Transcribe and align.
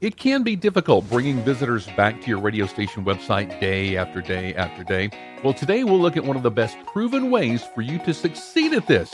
It 0.00 0.16
can 0.16 0.44
be 0.44 0.54
difficult 0.54 1.10
bringing 1.10 1.42
visitors 1.42 1.88
back 1.96 2.20
to 2.20 2.28
your 2.28 2.38
radio 2.38 2.66
station 2.66 3.04
website 3.04 3.58
day 3.58 3.96
after 3.96 4.22
day 4.22 4.54
after 4.54 4.84
day. 4.84 5.10
Well, 5.42 5.52
today 5.52 5.82
we'll 5.82 5.98
look 5.98 6.16
at 6.16 6.22
one 6.22 6.36
of 6.36 6.44
the 6.44 6.52
best 6.52 6.76
proven 6.86 7.32
ways 7.32 7.64
for 7.74 7.82
you 7.82 7.98
to 8.04 8.14
succeed 8.14 8.74
at 8.74 8.86
this 8.86 9.12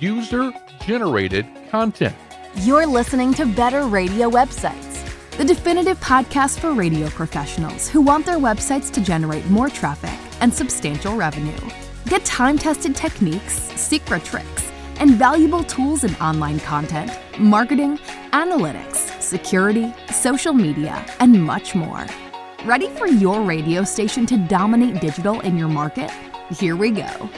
user 0.00 0.54
generated 0.80 1.46
content. 1.70 2.16
You're 2.60 2.86
listening 2.86 3.34
to 3.34 3.44
Better 3.44 3.82
Radio 3.82 4.30
Websites, 4.30 5.04
the 5.36 5.44
definitive 5.44 6.00
podcast 6.00 6.60
for 6.60 6.72
radio 6.72 7.08
professionals 7.08 7.86
who 7.86 8.00
want 8.00 8.24
their 8.24 8.38
websites 8.38 8.90
to 8.92 9.02
generate 9.02 9.44
more 9.50 9.68
traffic 9.68 10.18
and 10.40 10.52
substantial 10.52 11.14
revenue. 11.14 11.60
Get 12.06 12.24
time 12.24 12.56
tested 12.56 12.96
techniques, 12.96 13.52
secret 13.78 14.24
tricks, 14.24 14.72
and 14.98 15.16
valuable 15.16 15.62
tools 15.64 16.04
in 16.04 16.14
online 16.14 16.60
content, 16.60 17.10
marketing, 17.38 17.98
analytics 18.32 19.15
security, 19.26 19.92
social 20.12 20.52
media, 20.52 21.04
and 21.20 21.42
much 21.42 21.74
more. 21.74 22.06
Ready 22.64 22.88
for 22.90 23.06
your 23.06 23.42
radio 23.42 23.82
station 23.84 24.24
to 24.26 24.38
dominate 24.38 25.00
digital 25.00 25.40
in 25.40 25.58
your 25.58 25.68
market? 25.68 26.10
Here 26.58 26.76
we 26.76 26.92
go. 26.92 27.28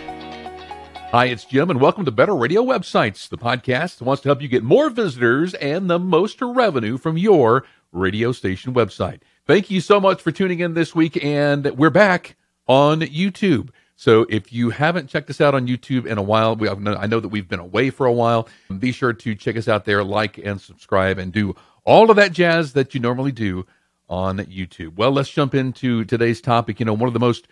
Hi, 1.11 1.25
it's 1.27 1.47
Jim, 1.47 1.71
and 1.71 1.81
welcome 1.81 2.05
to 2.05 2.11
Better 2.11 2.37
Radio 2.37 2.63
Websites, 2.63 3.31
the 3.31 3.39
podcast 3.39 3.99
that 3.99 4.05
wants 4.05 4.23
to 4.23 4.29
help 4.29 4.43
you 4.43 4.49
get 4.49 4.63
more 4.63 4.91
visitors 4.91 5.55
and 5.55 5.89
the 5.89 5.99
most 5.99 6.43
revenue 6.43 6.99
from 6.99 7.17
your 7.17 7.65
radio 7.93 8.31
station 8.33 8.75
website. 8.75 9.21
Thank 9.47 9.71
you 9.71 9.81
so 9.81 9.99
much 9.99 10.21
for 10.21 10.31
tuning 10.31 10.61
in 10.61 10.75
this 10.75 10.95
week, 10.95 11.25
and 11.25 11.65
we're 11.79 11.89
back 11.89 12.37
on 12.67 13.01
YouTube. 13.01 13.71
So 13.97 14.27
if 14.29 14.53
you 14.53 14.71
haven't 14.71 15.09
checked 15.09 15.31
us 15.31 15.41
out 15.41 15.55
on 15.55 15.67
YouTube 15.67 16.07
in 16.07 16.19
a 16.19 16.23
while, 16.23 16.55
we, 16.55 16.69
I 16.69 17.07
know 17.07 17.19
that 17.19 17.29
we've 17.29 17.49
been 17.49 17.59
away 17.59 17.91
for 17.91 18.07
a 18.07 18.13
while. 18.13 18.47
Be 18.79 18.93
sure 18.93 19.13
to 19.15 19.35
check 19.35 19.57
us 19.57 19.67
out 19.67 19.87
there, 19.87 20.05
like 20.05 20.39
and 20.39 20.61
subscribe, 20.61 21.19
and 21.19 21.33
do 21.33 21.57
all 21.89 22.11
of 22.11 22.17
that 22.17 22.33
jazz 22.33 22.75
that 22.75 22.95
you 22.95 23.01
normally 23.01 23.33
do 23.33 23.65
on 24.11 24.37
YouTube. 24.41 24.97
Well, 24.97 25.11
let's 25.11 25.31
jump 25.31 25.55
into 25.55 26.05
today's 26.05 26.43
topic. 26.43 26.79
You 26.79 26.85
know, 26.85 26.93
one 26.93 27.09
of 27.09 27.15
the 27.15 27.19
most 27.19 27.49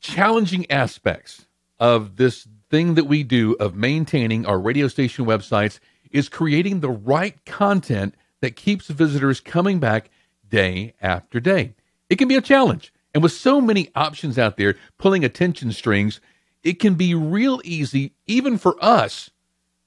challenging 0.00 0.68
aspects 0.72 1.46
of 1.78 2.16
this 2.16 2.48
thing 2.68 2.94
that 2.94 3.04
we 3.04 3.22
do 3.22 3.52
of 3.60 3.76
maintaining 3.76 4.44
our 4.44 4.58
radio 4.58 4.88
station 4.88 5.24
websites 5.24 5.78
is 6.10 6.28
creating 6.28 6.80
the 6.80 6.90
right 6.90 7.42
content 7.44 8.16
that 8.40 8.56
keeps 8.56 8.88
visitors 8.88 9.38
coming 9.38 9.78
back 9.78 10.10
day 10.48 10.94
after 11.00 11.38
day. 11.38 11.74
It 12.10 12.16
can 12.16 12.26
be 12.26 12.36
a 12.36 12.42
challenge. 12.42 12.92
And 13.14 13.22
with 13.22 13.32
so 13.32 13.60
many 13.60 13.88
options 13.94 14.36
out 14.36 14.56
there 14.56 14.74
pulling 14.98 15.24
attention 15.24 15.70
strings, 15.70 16.20
it 16.64 16.80
can 16.80 16.94
be 16.94 17.14
real 17.14 17.60
easy, 17.62 18.14
even 18.26 18.58
for 18.58 18.76
us, 18.82 19.30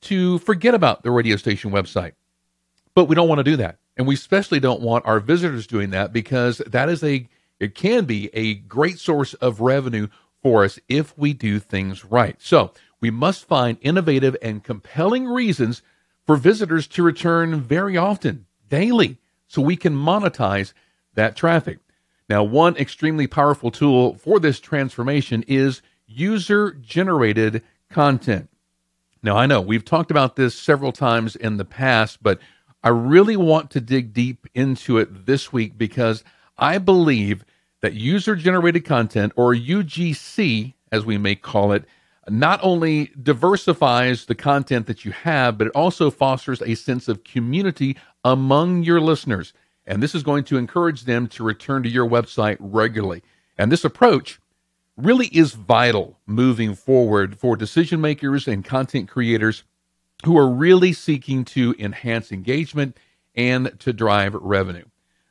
to 0.04 0.38
forget 0.40 0.74
about 0.74 1.04
the 1.04 1.12
radio 1.12 1.36
station 1.36 1.72
website. 1.72 2.14
But 2.98 3.06
we 3.06 3.14
don't 3.14 3.30
want 3.30 3.38
to 3.38 3.44
do 3.44 3.58
that. 3.58 3.78
And 3.96 4.08
we 4.08 4.16
especially 4.16 4.60
don't 4.60 4.82
want 4.82 5.06
our 5.06 5.20
visitors 5.20 5.68
doing 5.68 5.92
that 5.92 6.12
because 6.12 6.58
that 6.66 6.90
is 6.90 7.04
a, 7.04 7.30
it 7.60 7.76
can 7.76 8.06
be 8.06 8.32
a 8.34 8.56
great 8.56 8.98
source 8.98 9.36
of 9.36 9.62
revenue 9.62 10.08
for 10.42 10.64
us 10.64 10.80
if 10.90 11.16
we 11.16 11.34
do 11.34 11.60
things 11.60 12.04
right. 12.04 12.36
So 12.40 12.72
we 13.00 13.12
must 13.12 13.46
find 13.46 13.78
innovative 13.82 14.36
and 14.42 14.64
compelling 14.64 15.28
reasons 15.28 15.84
for 16.26 16.38
visitors 16.38 16.88
to 16.88 17.04
return 17.04 17.62
very 17.62 17.98
often, 17.98 18.48
daily, 18.68 19.20
so 19.48 19.62
we 19.62 19.76
can 19.76 19.94
monetize 19.94 20.74
that 21.14 21.36
traffic. 21.36 21.78
Now, 22.28 22.44
one 22.44 22.76
extremely 22.78 23.28
powerful 23.28 23.70
tool 23.70 24.16
for 24.16 24.40
this 24.40 24.60
transformation 24.60 25.44
is 25.48 25.84
user 26.08 26.72
generated 26.72 27.62
content. 27.92 28.50
Now, 29.22 29.38
I 29.38 29.46
know 29.46 29.62
we've 29.62 29.86
talked 29.86 30.10
about 30.10 30.36
this 30.36 30.56
several 30.56 30.92
times 30.92 31.36
in 31.36 31.58
the 31.58 31.66
past, 31.66 32.24
but 32.24 32.40
I 32.88 32.92
really 32.92 33.36
want 33.36 33.70
to 33.72 33.82
dig 33.82 34.14
deep 34.14 34.48
into 34.56 34.98
it 34.98 35.26
this 35.26 35.52
week 35.52 35.78
because 35.78 36.24
I 36.58 36.78
believe 36.78 37.44
that 37.82 37.96
user 37.96 38.34
generated 38.34 38.86
content, 38.86 39.34
or 39.36 39.54
UGC 39.54 40.74
as 40.94 41.06
we 41.06 41.18
may 41.18 41.36
call 41.36 41.74
it, 41.74 41.84
not 42.30 42.62
only 42.64 43.12
diversifies 43.22 44.24
the 44.24 44.36
content 44.36 44.88
that 44.88 45.04
you 45.04 45.12
have, 45.12 45.58
but 45.58 45.68
it 45.68 45.76
also 45.76 46.10
fosters 46.10 46.62
a 46.62 46.76
sense 46.76 47.10
of 47.10 47.26
community 47.26 47.98
among 48.24 48.84
your 48.84 49.02
listeners. 49.02 49.52
And 49.86 50.02
this 50.02 50.16
is 50.16 50.24
going 50.24 50.46
to 50.46 50.58
encourage 50.58 51.04
them 51.04 51.28
to 51.28 51.44
return 51.44 51.84
to 51.84 51.90
your 51.90 52.08
website 52.08 52.56
regularly. 52.62 53.22
And 53.58 53.70
this 53.70 53.84
approach 53.84 54.40
really 54.96 55.28
is 55.28 55.56
vital 55.56 56.20
moving 56.26 56.74
forward 56.74 57.38
for 57.38 57.58
decision 57.58 58.00
makers 58.00 58.48
and 58.48 58.64
content 58.64 59.10
creators 59.10 59.66
who 60.26 60.38
are 60.38 60.50
really 60.50 60.94
seeking 60.94 61.46
to 61.46 61.76
enhance 61.78 62.32
engagement 62.32 62.98
and 63.36 63.80
to 63.80 63.94
drive 63.94 64.34
revenue. 64.34 64.86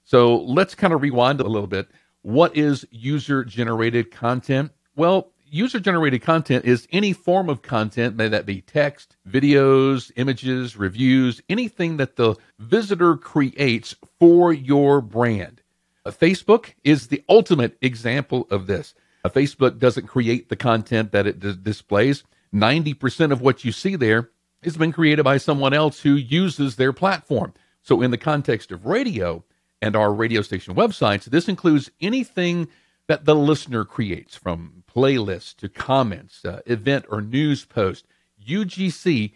So 0.05 0.37
let's 0.43 0.75
kind 0.75 0.93
of 0.93 1.03
rewind 1.03 1.41
a 1.41 1.49
little 1.49 1.67
bit. 1.67 1.89
What 2.23 2.57
is 2.57 2.87
user 2.91 3.45
generated 3.45 4.11
content? 4.11 4.71
Well, 4.95 5.33
user 5.49 5.81
generated 5.81 6.23
content 6.23 6.65
is 6.65 6.87
any 6.93 7.13
form 7.13 7.49
of 7.49 7.63
content, 7.63 8.17
may 8.17 8.29
that 8.29 8.47
be 8.47 8.61
text, 8.61 9.17
videos, 9.29 10.13
images, 10.17 10.77
reviews, 10.77 11.41
anything 11.49 11.97
that 11.97 12.17
the 12.17 12.37
visitor 12.59 13.17
creates 13.17 13.95
for 14.19 14.53
your 14.53 15.01
brand. 15.01 15.63
Uh, 16.05 16.11
Facebook 16.11 16.75
is 16.85 17.09
the 17.09 17.25
ultimate 17.29 17.77
example 17.83 18.47
of 18.51 18.67
this. 18.67 18.95
Uh, 19.25 19.29
Facebook 19.29 19.79
doesn't 19.79 20.07
create 20.07 20.49
the 20.49 20.57
content 20.57 21.11
that 21.13 21.27
it 21.27 21.41
d- 21.41 21.57
displays. 21.61 22.23
90% 22.55 23.33
of 23.33 23.41
what 23.41 23.65
you 23.65 23.73
see 23.73 23.97
there 23.97 24.31
has 24.67 24.77
been 24.77 24.93
created 24.93 25.23
by 25.23 25.39
someone 25.39 25.73
else 25.73 26.01
who 26.01 26.15
uses 26.15 26.77
their 26.77 26.93
platform. 26.93 27.55
So, 27.83 28.03
in 28.03 28.11
the 28.11 28.19
context 28.19 28.73
of 28.73 28.85
radio 28.85 29.45
and 29.81 29.97
our 29.97 30.13
radio 30.13 30.43
station 30.43 30.75
websites, 30.75 31.25
this 31.25 31.49
includes 31.49 31.91
anything 32.01 32.69
that 33.07 33.25
the 33.25 33.35
listener 33.35 33.85
creates 33.85 34.37
from 34.37 34.83
playlists 34.93 35.55
to 35.57 35.69
comments, 35.69 36.45
uh, 36.45 36.61
event 36.67 37.07
or 37.09 37.21
news 37.21 37.65
post. 37.65 38.07
UGC 38.47 39.33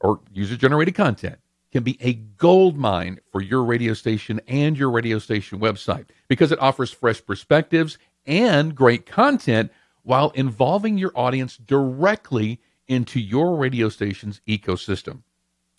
or 0.00 0.20
user 0.32 0.56
generated 0.56 0.94
content 0.94 1.38
can 1.72 1.82
be 1.82 1.98
a 2.00 2.14
gold 2.14 2.76
mine 2.76 3.18
for 3.32 3.40
your 3.40 3.64
radio 3.64 3.94
station 3.94 4.40
and 4.46 4.78
your 4.78 4.90
radio 4.90 5.18
station 5.18 5.58
website 5.58 6.06
because 6.28 6.52
it 6.52 6.58
offers 6.60 6.90
fresh 6.90 7.24
perspectives 7.24 7.98
and 8.26 8.74
great 8.74 9.06
content 9.06 9.70
while 10.02 10.30
involving 10.30 10.98
your 10.98 11.12
audience 11.14 11.56
directly 11.56 12.60
into 12.88 13.20
your 13.20 13.56
radio 13.56 13.88
station's 13.88 14.40
ecosystem. 14.46 15.22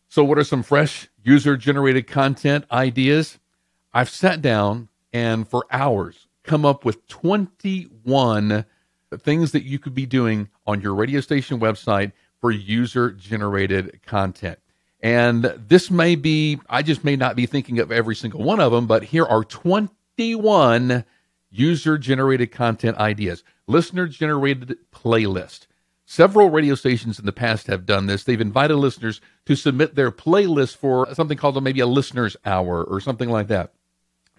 So, 0.08 0.24
what 0.24 0.38
are 0.38 0.44
some 0.44 0.64
fresh 0.64 1.10
user 1.24 1.58
generated 1.58 2.08
content 2.08 2.66
ideas? 2.72 3.40
I've 3.94 4.10
sat 4.10 4.42
down 4.42 4.90
and 5.14 5.48
for 5.48 5.66
hours 5.72 6.28
come 6.44 6.66
up 6.66 6.86
with 6.86 7.08
21 7.08 8.66
things 9.20 9.52
that 9.52 9.64
you 9.64 9.80
could 9.80 9.96
be 9.96 10.06
doing 10.06 10.50
on 10.68 10.82
your 10.82 10.94
radio 10.96 11.22
station 11.22 11.60
website 11.60 12.12
for 12.40 12.52
user 12.52 13.12
generated 13.12 14.02
content. 14.06 14.60
And 15.02 15.44
this 15.44 15.92
may 15.92 16.16
be, 16.16 16.60
I 16.70 16.82
just 16.82 17.04
may 17.04 17.16
not 17.16 17.36
be 17.36 17.46
thinking 17.46 17.80
of 17.80 17.92
every 17.92 18.16
single 18.16 18.44
one 18.44 18.60
of 18.60 18.72
them, 18.72 18.88
but 18.88 19.04
here 19.04 19.26
are 19.26 19.44
21 19.44 21.06
user 21.50 21.98
generated 21.98 22.52
content 22.52 22.98
ideas, 22.98 23.44
listener 23.68 24.08
generated 24.08 24.78
playlist. 24.92 25.68
Several 26.08 26.52
radio 26.52 26.76
stations 26.76 27.18
in 27.18 27.26
the 27.26 27.32
past 27.32 27.66
have 27.66 27.86
done 27.86 28.06
this. 28.06 28.24
They've 28.24 28.40
invited 28.40 28.76
listeners 28.76 29.22
to 29.48 29.56
submit 29.56 29.96
their 29.96 30.12
playlist 30.12 30.78
for 30.78 31.12
something 31.14 31.38
called 31.38 31.62
maybe 31.64 31.80
a 31.80 31.88
listener's 31.88 32.38
hour 32.46 32.84
or 32.84 33.02
something 33.02 33.30
like 33.30 33.48
that. 33.48 33.74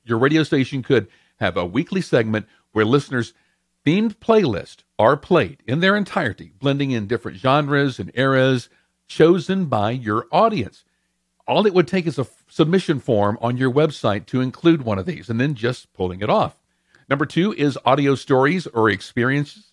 Your 0.04 0.18
radio 0.18 0.44
station 0.44 0.84
could 0.84 1.08
have 1.40 1.56
a 1.56 1.66
weekly 1.66 2.00
segment 2.00 2.46
where 2.70 2.84
listeners' 2.84 3.34
themed 3.84 4.14
playlist 4.16 4.84
are 4.96 5.16
played 5.16 5.60
in 5.66 5.80
their 5.80 5.96
entirety, 5.96 6.52
blending 6.60 6.92
in 6.92 7.08
different 7.08 7.38
genres 7.38 7.98
and 7.98 8.12
eras 8.14 8.68
chosen 9.08 9.66
by 9.66 9.90
your 9.90 10.26
audience. 10.30 10.84
All 11.48 11.66
it 11.66 11.74
would 11.74 11.88
take 11.88 12.06
is 12.06 12.18
a 12.18 12.28
submission 12.48 13.00
form 13.00 13.38
on 13.40 13.56
your 13.56 13.72
website 13.72 14.26
to 14.26 14.40
include 14.40 14.82
one 14.82 14.98
of 15.00 15.06
these 15.06 15.28
and 15.28 15.40
then 15.40 15.54
just 15.54 15.92
pulling 15.92 16.20
it 16.20 16.30
off. 16.30 16.62
Number 17.08 17.26
two 17.26 17.52
is 17.54 17.78
audio 17.84 18.14
stories 18.14 18.68
or 18.68 18.88
experiences 18.88 19.72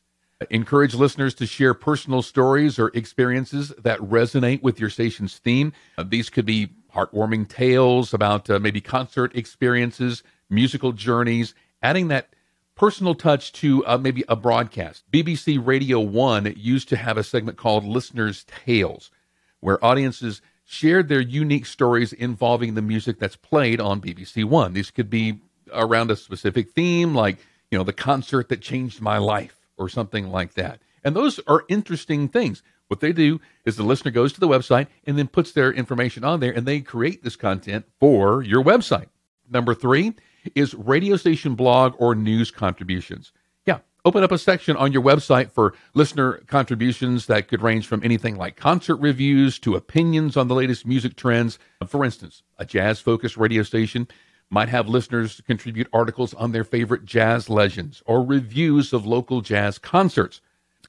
Encourage 0.50 0.94
listeners 0.94 1.34
to 1.36 1.46
share 1.46 1.74
personal 1.74 2.22
stories 2.22 2.78
or 2.80 2.90
experiences 2.94 3.70
that 3.82 4.00
resonate 4.00 4.62
with 4.62 4.80
your 4.80 4.90
station's 4.90 5.38
theme. 5.38 5.74
Uh, 5.98 6.04
these 6.04 6.30
could 6.30 6.46
be 6.46 6.70
heartwarming 6.94 7.48
tales 7.48 8.14
about 8.14 8.50
uh, 8.50 8.60
maybe 8.60 8.82
concert 8.82 9.36
experiences, 9.36 10.24
musical 10.50 10.92
journeys, 10.92 11.54
adding 11.82 12.10
that 12.10 12.34
personal 12.76 13.16
touch 13.16 13.52
to 13.54 13.86
uh, 13.86 13.98
maybe 13.98 14.24
a 14.28 14.36
broadcast. 14.36 15.04
BBC 15.12 15.64
Radio 15.64 16.00
1 16.00 16.54
used 16.58 16.90
to 16.90 16.98
have 16.98 17.18
a 17.18 17.24
segment 17.24 17.58
called 17.58 17.86
Listeners' 17.86 18.46
Tales, 18.66 19.12
where 19.60 19.84
audiences 19.84 20.42
shared 20.66 21.08
their 21.08 21.22
unique 21.22 21.66
stories 21.66 22.14
involving 22.14 22.74
the 22.74 22.82
music 22.82 23.20
that's 23.20 23.36
played 23.36 23.80
on 23.80 24.02
BBC 24.02 24.44
One. 24.46 24.74
These 24.74 24.92
could 24.92 25.10
be 25.10 25.40
around 25.72 26.12
a 26.12 26.16
specific 26.16 26.72
theme, 26.72 27.14
like, 27.14 27.38
you 27.70 27.78
know, 27.78 27.84
the 27.84 27.94
concert 27.94 28.50
that 28.50 28.62
changed 28.62 29.02
my 29.02 29.18
life 29.18 29.63
or 29.84 29.90
something 29.90 30.32
like 30.32 30.54
that. 30.54 30.80
And 31.04 31.16
those 31.16 31.40
are 31.48 31.66
interesting 31.68 32.30
things. 32.30 32.64
What 32.88 33.00
they 33.00 33.12
do 33.12 33.42
is 33.66 33.76
the 33.76 33.84
listener 33.84 34.12
goes 34.12 34.34
to 34.34 34.40
the 34.40 34.48
website 34.48 34.88
and 35.06 35.18
then 35.18 35.28
puts 35.28 35.52
their 35.52 35.72
information 35.72 36.24
on 36.24 36.40
there 36.40 36.52
and 36.52 36.66
they 36.66 36.80
create 36.80 37.24
this 37.24 37.36
content 37.36 37.86
for 38.00 38.42
your 38.42 38.64
website. 38.64 39.08
Number 39.50 39.74
three 39.74 40.14
is 40.56 40.74
radio 40.74 41.16
station 41.16 41.56
blog 41.56 41.96
or 41.98 42.16
news 42.16 42.52
contributions. 42.52 43.32
Yeah, 43.66 43.80
open 44.06 44.24
up 44.24 44.32
a 44.32 44.38
section 44.38 44.76
on 44.78 44.92
your 44.92 45.02
website 45.02 45.52
for 45.52 45.74
listener 45.94 46.44
contributions 46.48 47.26
that 47.28 47.48
could 47.48 47.62
range 47.62 47.88
from 47.88 48.04
anything 48.04 48.36
like 48.36 48.56
concert 48.56 48.98
reviews 48.98 49.60
to 49.60 49.76
opinions 49.76 50.38
on 50.38 50.48
the 50.48 50.56
latest 50.56 50.86
music 50.86 51.16
trends. 51.16 51.60
For 51.88 52.06
instance, 52.06 52.44
a 52.58 52.66
jazz 52.66 53.00
focused 53.00 53.38
radio 53.38 53.64
station 53.64 54.08
might 54.54 54.70
have 54.70 54.88
listeners 54.88 55.42
contribute 55.48 55.88
articles 55.92 56.36
on 56.36 56.52
their 56.52 56.64
favorite 56.64 57.06
jazz 57.06 57.50
legends 57.50 58.04
or 58.06 58.24
reviews 58.24 58.94
of 58.94 59.06
local 59.06 59.42
jazz 59.42 59.80
concerts. 59.80 60.42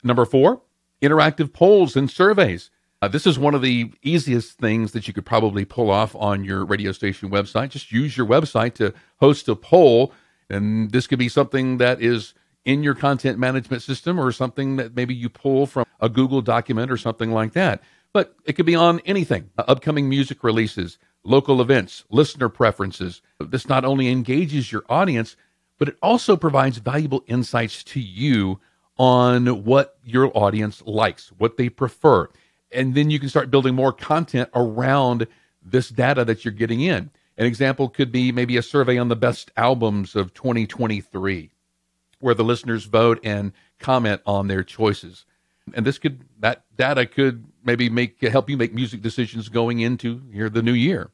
Number 0.02 0.26
four, 0.26 0.60
interactive 1.00 1.52
polls 1.52 1.96
and 1.96 2.10
surveys. 2.10 2.70
Uh, 3.00 3.08
this 3.08 3.26
is 3.26 3.38
one 3.38 3.54
of 3.54 3.62
the 3.62 3.90
easiest 4.02 4.58
things 4.58 4.92
that 4.92 5.08
you 5.08 5.14
could 5.14 5.24
probably 5.24 5.64
pull 5.64 5.90
off 5.90 6.14
on 6.14 6.44
your 6.44 6.64
radio 6.64 6.92
station 6.92 7.30
website. 7.30 7.70
Just 7.70 7.90
use 7.90 8.16
your 8.16 8.26
website 8.26 8.74
to 8.74 8.92
host 9.16 9.48
a 9.48 9.56
poll. 9.56 10.12
And 10.50 10.92
this 10.92 11.06
could 11.06 11.18
be 11.18 11.30
something 11.30 11.78
that 11.78 12.02
is 12.02 12.34
in 12.66 12.82
your 12.82 12.94
content 12.94 13.38
management 13.38 13.82
system 13.82 14.20
or 14.20 14.30
something 14.30 14.76
that 14.76 14.94
maybe 14.94 15.14
you 15.14 15.30
pull 15.30 15.66
from 15.66 15.86
a 16.00 16.08
Google 16.10 16.42
document 16.42 16.90
or 16.90 16.98
something 16.98 17.32
like 17.32 17.54
that. 17.54 17.82
But 18.12 18.36
it 18.44 18.52
could 18.54 18.66
be 18.66 18.76
on 18.76 19.00
anything 19.06 19.50
uh, 19.56 19.64
upcoming 19.68 20.08
music 20.08 20.44
releases, 20.44 20.98
local 21.24 21.60
events, 21.60 22.04
listener 22.10 22.48
preferences. 22.48 23.22
This 23.40 23.68
not 23.68 23.84
only 23.84 24.08
engages 24.08 24.70
your 24.70 24.84
audience, 24.88 25.36
but 25.78 25.88
it 25.88 25.96
also 26.02 26.36
provides 26.36 26.78
valuable 26.78 27.24
insights 27.26 27.82
to 27.84 28.00
you 28.00 28.60
on 28.96 29.64
what 29.64 29.98
your 30.04 30.30
audience 30.36 30.82
likes, 30.86 31.32
what 31.38 31.56
they 31.56 31.68
prefer 31.68 32.28
and 32.74 32.94
then 32.94 33.10
you 33.10 33.18
can 33.18 33.28
start 33.28 33.50
building 33.50 33.74
more 33.74 33.92
content 33.92 34.50
around 34.54 35.26
this 35.62 35.88
data 35.88 36.24
that 36.24 36.44
you're 36.44 36.52
getting 36.52 36.80
in. 36.80 37.10
An 37.38 37.46
example 37.46 37.88
could 37.88 38.12
be 38.12 38.32
maybe 38.32 38.56
a 38.56 38.62
survey 38.62 38.98
on 38.98 39.08
the 39.08 39.16
best 39.16 39.50
albums 39.56 40.14
of 40.14 40.34
2023, 40.34 41.50
where 42.20 42.34
the 42.34 42.44
listeners 42.44 42.84
vote 42.84 43.18
and 43.24 43.52
comment 43.78 44.20
on 44.26 44.48
their 44.48 44.62
choices. 44.62 45.24
And 45.72 45.86
this 45.86 45.98
could 45.98 46.24
that 46.40 46.64
data 46.76 47.06
could 47.06 47.44
maybe 47.64 47.88
make 47.88 48.20
help 48.20 48.48
you 48.50 48.56
make 48.56 48.74
music 48.74 49.02
decisions 49.02 49.48
going 49.48 49.80
into 49.80 50.22
here 50.32 50.48
the 50.48 50.62
new 50.62 50.72
year. 50.72 51.10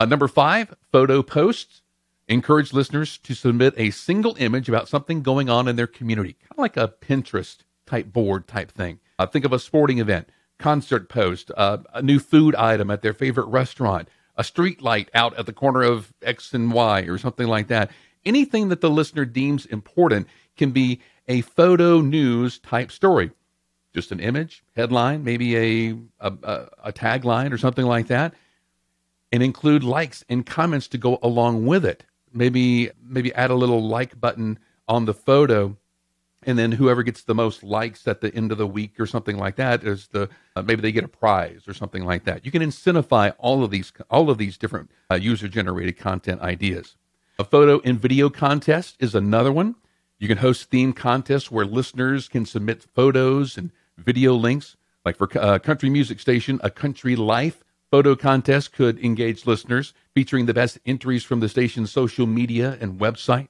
Uh, 0.00 0.04
number 0.04 0.28
five, 0.28 0.74
photo 0.90 1.22
posts 1.22 1.82
encourage 2.28 2.72
listeners 2.72 3.18
to 3.18 3.34
submit 3.34 3.74
a 3.76 3.90
single 3.90 4.36
image 4.38 4.68
about 4.68 4.88
something 4.88 5.22
going 5.22 5.48
on 5.48 5.68
in 5.68 5.76
their 5.76 5.86
community, 5.86 6.34
kind 6.34 6.52
of 6.52 6.58
like 6.58 6.76
a 6.76 6.88
Pinterest 6.88 7.58
type 7.86 8.12
board 8.12 8.48
type 8.48 8.70
thing. 8.70 8.98
Uh, 9.18 9.26
think 9.26 9.44
of 9.44 9.52
a 9.52 9.58
sporting 9.58 9.98
event 9.98 10.28
concert 10.58 11.08
post, 11.08 11.50
uh, 11.56 11.78
a 11.92 12.02
new 12.02 12.18
food 12.18 12.54
item 12.54 12.90
at 12.90 13.02
their 13.02 13.12
favorite 13.12 13.46
restaurant, 13.46 14.08
a 14.36 14.44
street 14.44 14.80
light 14.80 15.10
out 15.12 15.36
at 15.38 15.46
the 15.46 15.52
corner 15.52 15.82
of 15.82 16.12
X 16.22 16.54
and 16.54 16.72
Y, 16.72 17.02
or 17.02 17.18
something 17.18 17.46
like 17.46 17.68
that. 17.68 17.90
Anything 18.24 18.68
that 18.68 18.80
the 18.80 18.90
listener 18.90 19.24
deems 19.24 19.66
important 19.66 20.28
can 20.56 20.70
be 20.70 21.00
a 21.28 21.40
photo 21.40 22.00
news 22.00 22.58
type 22.58 22.92
story. 22.92 23.32
Just 23.94 24.12
an 24.12 24.20
image, 24.20 24.64
headline, 24.74 25.22
maybe 25.22 25.56
a, 25.56 25.96
a, 26.20 26.68
a 26.84 26.92
tagline 26.92 27.52
or 27.52 27.58
something 27.58 27.84
like 27.84 28.06
that, 28.06 28.34
and 29.30 29.42
include 29.42 29.84
likes 29.84 30.24
and 30.28 30.46
comments 30.46 30.88
to 30.88 30.98
go 30.98 31.18
along 31.22 31.66
with 31.66 31.84
it. 31.84 32.04
Maybe 32.32 32.90
maybe 33.02 33.34
add 33.34 33.50
a 33.50 33.54
little 33.54 33.86
like 33.86 34.18
button 34.18 34.58
on 34.88 35.04
the 35.04 35.14
photo 35.14 35.76
and 36.44 36.58
then 36.58 36.72
whoever 36.72 37.02
gets 37.02 37.22
the 37.22 37.34
most 37.34 37.62
likes 37.62 38.06
at 38.08 38.20
the 38.20 38.34
end 38.34 38.52
of 38.52 38.58
the 38.58 38.66
week 38.66 38.98
or 38.98 39.06
something 39.06 39.36
like 39.36 39.56
that 39.56 39.84
is 39.84 40.08
the 40.08 40.28
uh, 40.56 40.62
maybe 40.62 40.82
they 40.82 40.92
get 40.92 41.04
a 41.04 41.08
prize 41.08 41.62
or 41.68 41.74
something 41.74 42.04
like 42.04 42.24
that. 42.24 42.44
You 42.44 42.50
can 42.50 42.62
incentivize 42.62 43.34
all 43.38 43.62
of 43.64 43.70
these 43.70 43.92
all 44.10 44.30
of 44.30 44.38
these 44.38 44.58
different 44.58 44.90
uh, 45.10 45.14
user 45.14 45.48
generated 45.48 45.96
content 45.96 46.40
ideas. 46.40 46.96
A 47.38 47.44
photo 47.44 47.80
and 47.84 48.00
video 48.00 48.28
contest 48.28 48.96
is 48.98 49.14
another 49.14 49.52
one. 49.52 49.76
You 50.18 50.28
can 50.28 50.38
host 50.38 50.70
theme 50.70 50.92
contests 50.92 51.50
where 51.50 51.64
listeners 51.64 52.28
can 52.28 52.46
submit 52.46 52.86
photos 52.94 53.56
and 53.56 53.72
video 54.02 54.34
links. 54.34 54.76
Like 55.04 55.16
for 55.16 55.28
a 55.34 55.40
uh, 55.40 55.58
country 55.58 55.90
music 55.90 56.20
station, 56.20 56.60
a 56.62 56.70
country 56.70 57.16
life 57.16 57.64
photo 57.90 58.14
contest 58.14 58.72
could 58.72 58.98
engage 59.04 59.46
listeners, 59.46 59.92
featuring 60.14 60.46
the 60.46 60.54
best 60.54 60.78
entries 60.86 61.24
from 61.24 61.40
the 61.40 61.48
station's 61.48 61.90
social 61.90 62.26
media 62.26 62.78
and 62.80 62.98
website 62.98 63.48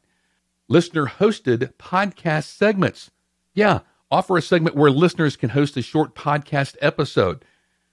listener 0.73 1.07
hosted 1.07 1.75
podcast 1.75 2.45
segments. 2.45 3.11
Yeah, 3.53 3.81
offer 4.11 4.39
a 4.39 4.43
segment 4.43 4.75
where 4.75 4.91
listeners 4.91 5.37
can 5.37 5.51
host 5.51 5.77
a 5.77 5.83
short 5.83 6.15
podcast 6.15 6.77
episode. 6.81 7.45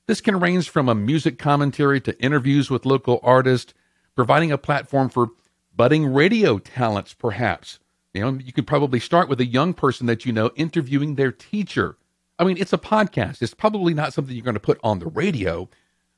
This 0.08 0.22
can 0.22 0.40
range 0.40 0.70
from 0.70 0.88
a 0.88 0.96
music 0.96 1.38
commentary 1.38 2.00
to 2.02 2.20
interviews 2.24 2.70
with 2.70 2.86
local 2.86 3.20
artists, 3.22 3.74
providing 4.16 4.52
a 4.52 4.58
platform 4.58 5.10
for 5.10 5.32
budding 5.76 6.14
radio 6.14 6.58
talents, 6.58 7.14
perhaps. 7.14 7.80
You 8.14 8.22
know, 8.22 8.40
you 8.44 8.54
could 8.54 8.66
probably 8.66 9.00
start 9.00 9.30
with 9.30 9.42
a 9.42 9.46
young 9.46 9.74
person 9.74 10.08
that 10.08 10.26
you 10.26 10.32
know 10.32 10.52
interviewing 10.56 11.16
their 11.16 11.32
teacher. 11.34 11.98
I 12.40 12.46
mean, 12.46 12.58
it's 12.58 12.74
a 12.74 12.78
podcast. 12.78 13.42
It's 13.42 13.54
probably 13.54 13.94
not 13.94 14.14
something 14.14 14.34
you're 14.34 14.44
going 14.44 14.54
to 14.56 14.60
put 14.60 14.80
on 14.84 15.00
the 15.00 15.08
radio, 15.08 15.70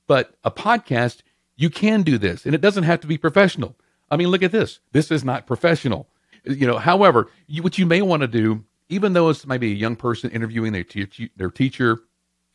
but 0.07 0.35
a 0.44 0.51
podcast, 0.51 1.23
you 1.57 1.69
can 1.69 2.03
do 2.03 2.18
this, 2.18 2.45
and 2.45 2.56
it 2.56 2.62
doesn't 2.62 2.83
have 2.83 3.01
to 3.01 3.07
be 3.07 3.18
professional. 3.18 3.75
I 4.09 4.18
mean, 4.18 4.27
look 4.27 4.44
at 4.44 4.51
this. 4.51 4.79
This 4.91 5.12
is 5.12 5.23
not 5.23 5.47
professional 5.47 6.07
you 6.44 6.68
know, 6.68 6.77
however, 6.77 7.29
you, 7.47 7.63
what 7.63 7.77
you 7.77 7.85
may 7.85 8.01
want 8.01 8.21
to 8.21 8.27
do, 8.27 8.63
even 8.89 9.13
though 9.13 9.29
it's 9.29 9.45
maybe 9.45 9.71
a 9.71 9.75
young 9.75 9.95
person 9.95 10.29
interviewing 10.31 10.73
their, 10.73 10.83
te- 10.83 11.31
their 11.35 11.51
teacher 11.51 12.00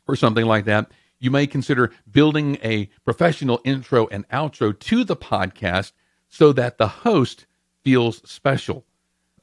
or 0.07 0.17
something 0.17 0.45
like 0.45 0.65
that, 0.65 0.91
you 1.19 1.31
may 1.31 1.47
consider 1.47 1.93
building 2.11 2.59
a 2.63 2.87
professional 3.05 3.61
intro 3.65 4.07
and 4.09 4.29
outro 4.29 4.79
to 4.79 5.05
the 5.05 5.17
podcast 5.17 5.93
so 6.29 6.53
that 6.53 6.79
the 6.79 6.89
host 6.89 7.47
feels 7.85 8.29
special. 8.29 8.85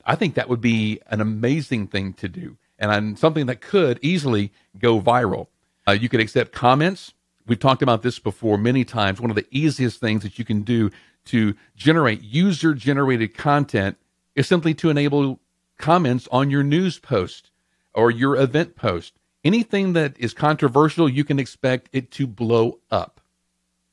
I 0.05 0.15
think 0.15 0.35
that 0.35 0.49
would 0.49 0.61
be 0.61 0.99
an 1.07 1.21
amazing 1.21 1.87
thing 1.87 2.13
to 2.13 2.27
do 2.27 2.57
and 2.91 3.17
something 3.17 3.45
that 3.47 3.61
could 3.61 3.99
easily 4.01 4.51
go 4.77 4.99
viral. 4.99 5.47
Uh, 5.87 5.91
you 5.91 6.09
could 6.09 6.19
accept 6.19 6.51
comments. 6.51 7.13
We've 7.45 7.59
talked 7.59 7.81
about 7.81 8.03
this 8.03 8.19
before 8.19 8.57
many 8.57 8.85
times. 8.85 9.19
One 9.19 9.29
of 9.29 9.35
the 9.35 9.47
easiest 9.51 9.99
things 9.99 10.23
that 10.23 10.39
you 10.39 10.45
can 10.45 10.61
do 10.61 10.91
to 11.25 11.55
generate 11.75 12.21
user 12.21 12.73
generated 12.73 13.35
content 13.35 13.97
is 14.35 14.47
simply 14.47 14.73
to 14.75 14.89
enable 14.89 15.39
comments 15.77 16.27
on 16.31 16.49
your 16.49 16.63
news 16.63 16.99
post 16.99 17.51
or 17.93 18.11
your 18.11 18.35
event 18.35 18.75
post. 18.75 19.13
Anything 19.43 19.93
that 19.93 20.17
is 20.17 20.33
controversial, 20.33 21.09
you 21.09 21.23
can 21.23 21.39
expect 21.39 21.89
it 21.91 22.11
to 22.11 22.25
blow 22.25 22.79
up. 22.89 23.19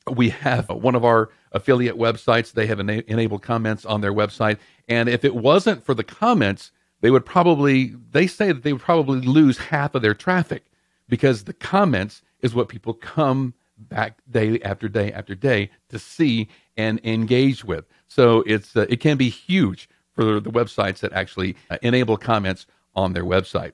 We 0.08 0.30
have 0.30 0.68
one 0.68 0.94
of 0.94 1.04
our 1.04 1.30
affiliate 1.52 1.96
websites, 1.96 2.52
they 2.52 2.66
have 2.66 2.78
ena- 2.78 3.02
enabled 3.08 3.42
comments 3.42 3.84
on 3.84 4.00
their 4.00 4.12
website. 4.12 4.58
And 4.88 5.08
if 5.08 5.24
it 5.24 5.34
wasn't 5.34 5.84
for 5.84 5.94
the 5.94 6.04
comments, 6.04 6.70
they 7.00 7.10
would 7.10 7.24
probably, 7.24 7.94
they 8.12 8.26
say 8.26 8.52
that 8.52 8.62
they 8.62 8.72
would 8.72 8.82
probably 8.82 9.20
lose 9.20 9.58
half 9.58 9.94
of 9.94 10.02
their 10.02 10.14
traffic 10.14 10.64
because 11.08 11.44
the 11.44 11.52
comments 11.52 12.22
is 12.40 12.54
what 12.54 12.68
people 12.68 12.94
come 12.94 13.54
back 13.78 14.18
day 14.30 14.60
after 14.60 14.88
day 14.88 15.12
after 15.12 15.34
day 15.34 15.70
to 15.88 15.98
see 15.98 16.48
and 16.76 17.00
engage 17.04 17.64
with. 17.64 17.84
So 18.08 18.42
it's 18.46 18.76
uh, 18.76 18.86
it 18.88 19.00
can 19.00 19.16
be 19.16 19.28
huge 19.28 19.88
for 20.14 20.40
the 20.40 20.50
websites 20.50 20.98
that 20.98 21.12
actually 21.12 21.56
uh, 21.70 21.78
enable 21.82 22.16
comments 22.16 22.66
on 22.94 23.12
their 23.12 23.24
website. 23.24 23.72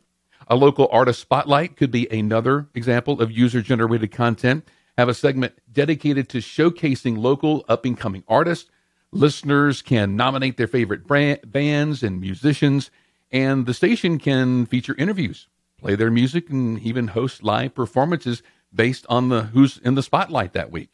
A 0.48 0.56
local 0.56 0.88
artist 0.92 1.20
spotlight 1.20 1.76
could 1.76 1.90
be 1.90 2.08
another 2.10 2.68
example 2.74 3.20
of 3.20 3.32
user 3.32 3.62
generated 3.62 4.12
content. 4.12 4.68
Have 4.96 5.08
a 5.08 5.14
segment 5.14 5.54
dedicated 5.72 6.28
to 6.30 6.38
showcasing 6.38 7.18
local 7.18 7.64
up 7.68 7.84
and 7.84 7.98
coming 7.98 8.22
artists. 8.28 8.70
Listeners 9.12 9.82
can 9.82 10.16
nominate 10.16 10.56
their 10.56 10.66
favorite 10.68 11.06
brand, 11.06 11.40
bands 11.46 12.02
and 12.02 12.20
musicians, 12.20 12.90
and 13.30 13.66
the 13.66 13.74
station 13.74 14.18
can 14.18 14.66
feature 14.66 14.94
interviews, 14.98 15.48
play 15.78 15.94
their 15.94 16.10
music, 16.10 16.50
and 16.50 16.78
even 16.80 17.08
host 17.08 17.42
live 17.42 17.74
performances 17.74 18.42
based 18.74 19.06
on 19.08 19.28
the 19.28 19.44
who's 19.44 19.78
in 19.78 19.94
the 19.94 20.02
spotlight 20.02 20.52
that 20.52 20.70
week. 20.70 20.90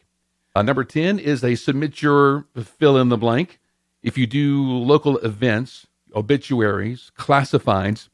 Uh, 0.55 0.63
number 0.63 0.85
10 0.85 1.19
is 1.19 1.41
they 1.41 1.55
submit 1.55 2.03
your 2.03 2.47
fill 2.57 2.99
in 2.99 3.09
the 3.09 3.17
blank. 3.17 3.59
If 4.03 4.19
you 4.19 4.27
do 4.27 4.63
local 4.63 5.19
events, 5.19 5.87
obituaries, 6.15 7.11
classifieds, 7.17 8.09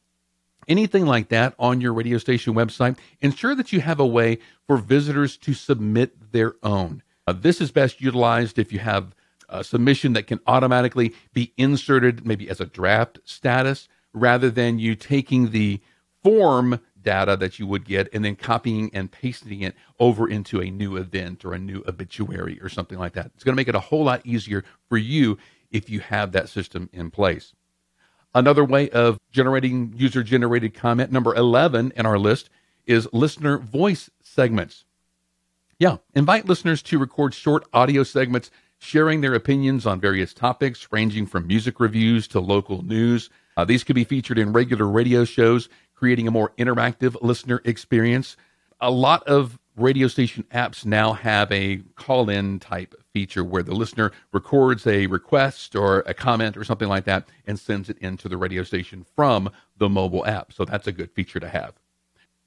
anything 0.69 1.07
like 1.07 1.29
that 1.29 1.55
on 1.59 1.81
your 1.81 1.93
radio 1.93 2.19
station 2.19 2.55
website, 2.55 2.97
ensure 3.21 3.55
that 3.55 3.73
you 3.73 3.81
have 3.81 3.99
a 3.99 4.07
way 4.07 4.39
for 4.67 4.77
visitors 4.77 5.37
to 5.39 5.55
submit 5.55 6.33
their 6.33 6.55
own. 6.63 7.03
Uh, 7.27 7.33
this 7.33 7.61
is 7.61 7.71
best 7.71 8.01
utilized 8.01 8.59
if 8.59 8.73
you 8.73 8.79
have 8.79 9.15
a 9.49 9.65
submission 9.65 10.13
that 10.13 10.27
can 10.27 10.41
automatically 10.47 11.15
be 11.33 11.53
inserted 11.57 12.27
maybe 12.27 12.49
as 12.49 12.61
a 12.61 12.67
draft 12.67 13.19
status 13.25 13.89
rather 14.21 14.51
than 14.51 14.79
you 14.79 14.95
taking 14.95 15.51
the 15.51 15.81
form 16.23 16.81
data 17.03 17.37
that 17.37 17.59
you 17.59 17.67
would 17.67 17.85
get 17.85 18.09
and 18.13 18.25
then 18.25 18.37
copying 18.37 18.91
and 18.93 19.11
pasting 19.11 19.63
it 19.63 19.75
over 19.99 20.29
into 20.29 20.61
a 20.61 20.71
new 20.71 20.97
event 20.97 21.45
or 21.45 21.55
a 21.55 21.59
new 21.59 21.83
obituary 21.87 22.61
or 22.61 22.69
something 22.69 22.99
like 22.99 23.15
that. 23.15 23.31
It's 23.35 23.45
going 23.45 23.55
to 23.55 23.57
make 23.57 23.69
it 23.69 23.75
a 23.75 23.81
whole 23.81 24.05
lot 24.05 24.25
easier 24.27 24.65
for 24.89 24.99
you 24.99 25.39
if 25.71 25.89
you 25.89 26.01
have 26.01 26.33
that 26.33 26.49
system 26.49 26.89
in 26.93 27.11
place. 27.11 27.55
Another 28.35 28.65
way 28.65 28.91
of 28.91 29.19
generating 29.31 29.95
user 29.97 30.23
generated 30.23 30.75
comment, 30.75 31.11
number 31.11 31.35
11 31.35 31.93
in 31.97 32.05
our 32.05 32.19
list, 32.19 32.51
is 32.87 33.09
listener 33.13 33.59
voice 33.59 34.11
segments. 34.23 34.85
Yeah, 35.79 35.99
invite 36.15 36.47
listeners 36.47 36.83
to 36.83 36.99
record 36.99 37.35
short 37.35 37.65
audio 37.73 38.03
segments 38.03 38.51
sharing 38.79 39.21
their 39.21 39.35
opinions 39.35 39.87
on 39.87 40.01
various 40.01 40.33
topics, 40.33 40.89
ranging 40.91 41.27
from 41.27 41.47
music 41.47 41.81
reviews 41.81 42.29
to 42.29 42.41
local 42.41 42.83
news. 42.83 43.31
Uh, 43.57 43.65
these 43.65 43.85
could 43.85 43.97
be 43.97 44.05
featured 44.05 44.39
in 44.39 44.53
regular 44.53 44.87
radio 44.87 45.25
shows, 45.25 45.69
creating 45.95 46.29
a 46.29 46.31
more 46.31 46.53
interactive 46.59 47.17
listener 47.23 47.61
experience. 47.65 48.37
A 48.81 48.91
lot 48.91 49.23
of 49.25 49.59
radio 49.77 50.09
station 50.09 50.45
apps 50.53 50.85
now 50.85 51.13
have 51.13 51.51
a 51.53 51.79
call 51.97 52.29
in 52.29 52.59
type 52.59 52.95
feature 53.13 53.45
where 53.45 53.63
the 53.63 53.75
listener 53.75 54.13
records 54.33 54.87
a 54.87 55.07
request 55.07 55.75
or 55.75 56.01
a 56.07 56.15
comment 56.15 56.57
or 56.57 56.65
something 56.65 56.89
like 56.89 57.05
that 57.05 57.29
and 57.47 57.59
sends 57.59 57.89
it 57.89 57.99
into 57.99 58.29
the 58.29 58.37
radio 58.37 58.63
station 58.63 59.05
from 59.17 59.51
the 59.77 59.89
mobile 59.89 60.27
app. 60.27 60.53
So 60.53 60.65
that's 60.65 60.87
a 60.87 60.93
good 60.93 61.11
feature 61.13 61.41
to 61.41 61.49
have. 61.49 61.75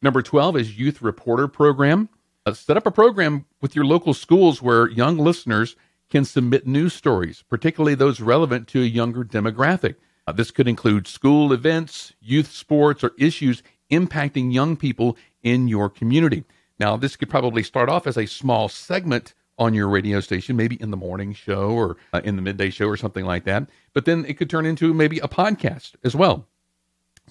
Number 0.01 0.21
12 0.21 0.57
is 0.57 0.79
Youth 0.79 1.01
Reporter 1.01 1.47
Program. 1.47 2.09
Uh, 2.45 2.53
set 2.53 2.75
up 2.75 2.87
a 2.87 2.91
program 2.91 3.45
with 3.61 3.75
your 3.75 3.85
local 3.85 4.13
schools 4.13 4.61
where 4.61 4.89
young 4.89 5.17
listeners 5.17 5.75
can 6.11 6.25
submit 6.25 6.67
news 6.67 6.93
stories, 6.93 7.43
particularly 7.49 7.95
those 7.95 8.21
relevant 8.21 8.67
to 8.69 8.81
a 8.81 8.85
younger 8.85 9.23
demographic. 9.23 9.95
Uh, 10.27 10.31
this 10.31 10.51
could 10.51 10.67
include 10.67 11.07
school 11.07 11.51
events, 11.51 12.13
youth 12.21 12.51
sports, 12.51 13.03
or 13.03 13.13
issues 13.17 13.63
impacting 13.89 14.53
young 14.53 14.77
people 14.77 15.17
in 15.41 15.67
your 15.67 15.89
community. 15.89 16.43
Now, 16.79 16.97
this 16.97 17.15
could 17.15 17.29
probably 17.29 17.63
start 17.63 17.89
off 17.89 18.05
as 18.05 18.17
a 18.17 18.25
small 18.25 18.69
segment 18.69 19.33
on 19.57 19.73
your 19.73 19.87
radio 19.87 20.19
station, 20.19 20.55
maybe 20.55 20.75
in 20.81 20.91
the 20.91 20.97
morning 20.97 21.33
show 21.33 21.69
or 21.69 21.97
uh, 22.13 22.21
in 22.23 22.35
the 22.35 22.41
midday 22.41 22.69
show 22.69 22.87
or 22.87 22.97
something 22.97 23.25
like 23.25 23.43
that. 23.43 23.69
But 23.93 24.05
then 24.05 24.25
it 24.25 24.35
could 24.37 24.49
turn 24.49 24.65
into 24.65 24.93
maybe 24.93 25.19
a 25.19 25.27
podcast 25.27 25.95
as 26.03 26.15
well. 26.15 26.47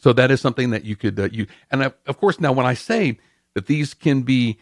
So 0.01 0.13
that 0.13 0.31
is 0.31 0.41
something 0.41 0.71
that 0.71 0.85
you 0.85 0.97
could 0.97 1.19
uh, 1.19 1.29
you 1.33 1.47
and 1.71 1.83
of 1.83 2.19
course 2.19 2.41
now 2.41 2.53
when 2.53 2.67
I 2.67 2.75
say 2.75 3.19
that 3.55 3.67
these 3.67 3.93
can 3.93 4.23
be 4.23 4.59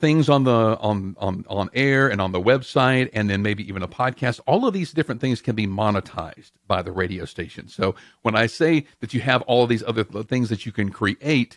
things 0.00 0.28
on 0.28 0.44
the 0.44 0.76
on 0.80 1.14
on 1.18 1.44
on 1.48 1.70
air 1.72 2.08
and 2.08 2.20
on 2.20 2.32
the 2.32 2.40
website 2.40 3.08
and 3.12 3.30
then 3.30 3.42
maybe 3.42 3.66
even 3.68 3.82
a 3.82 3.88
podcast 3.88 4.40
all 4.46 4.66
of 4.66 4.74
these 4.74 4.92
different 4.92 5.20
things 5.20 5.40
can 5.40 5.54
be 5.54 5.66
monetized 5.66 6.50
by 6.66 6.82
the 6.82 6.92
radio 6.92 7.24
station 7.24 7.68
so 7.68 7.94
when 8.22 8.34
i 8.34 8.46
say 8.46 8.84
that 9.00 9.14
you 9.14 9.20
have 9.20 9.40
all 9.42 9.66
these 9.66 9.84
other 9.84 10.04
things 10.04 10.48
that 10.48 10.66
you 10.66 10.72
can 10.72 10.90
create 10.90 11.56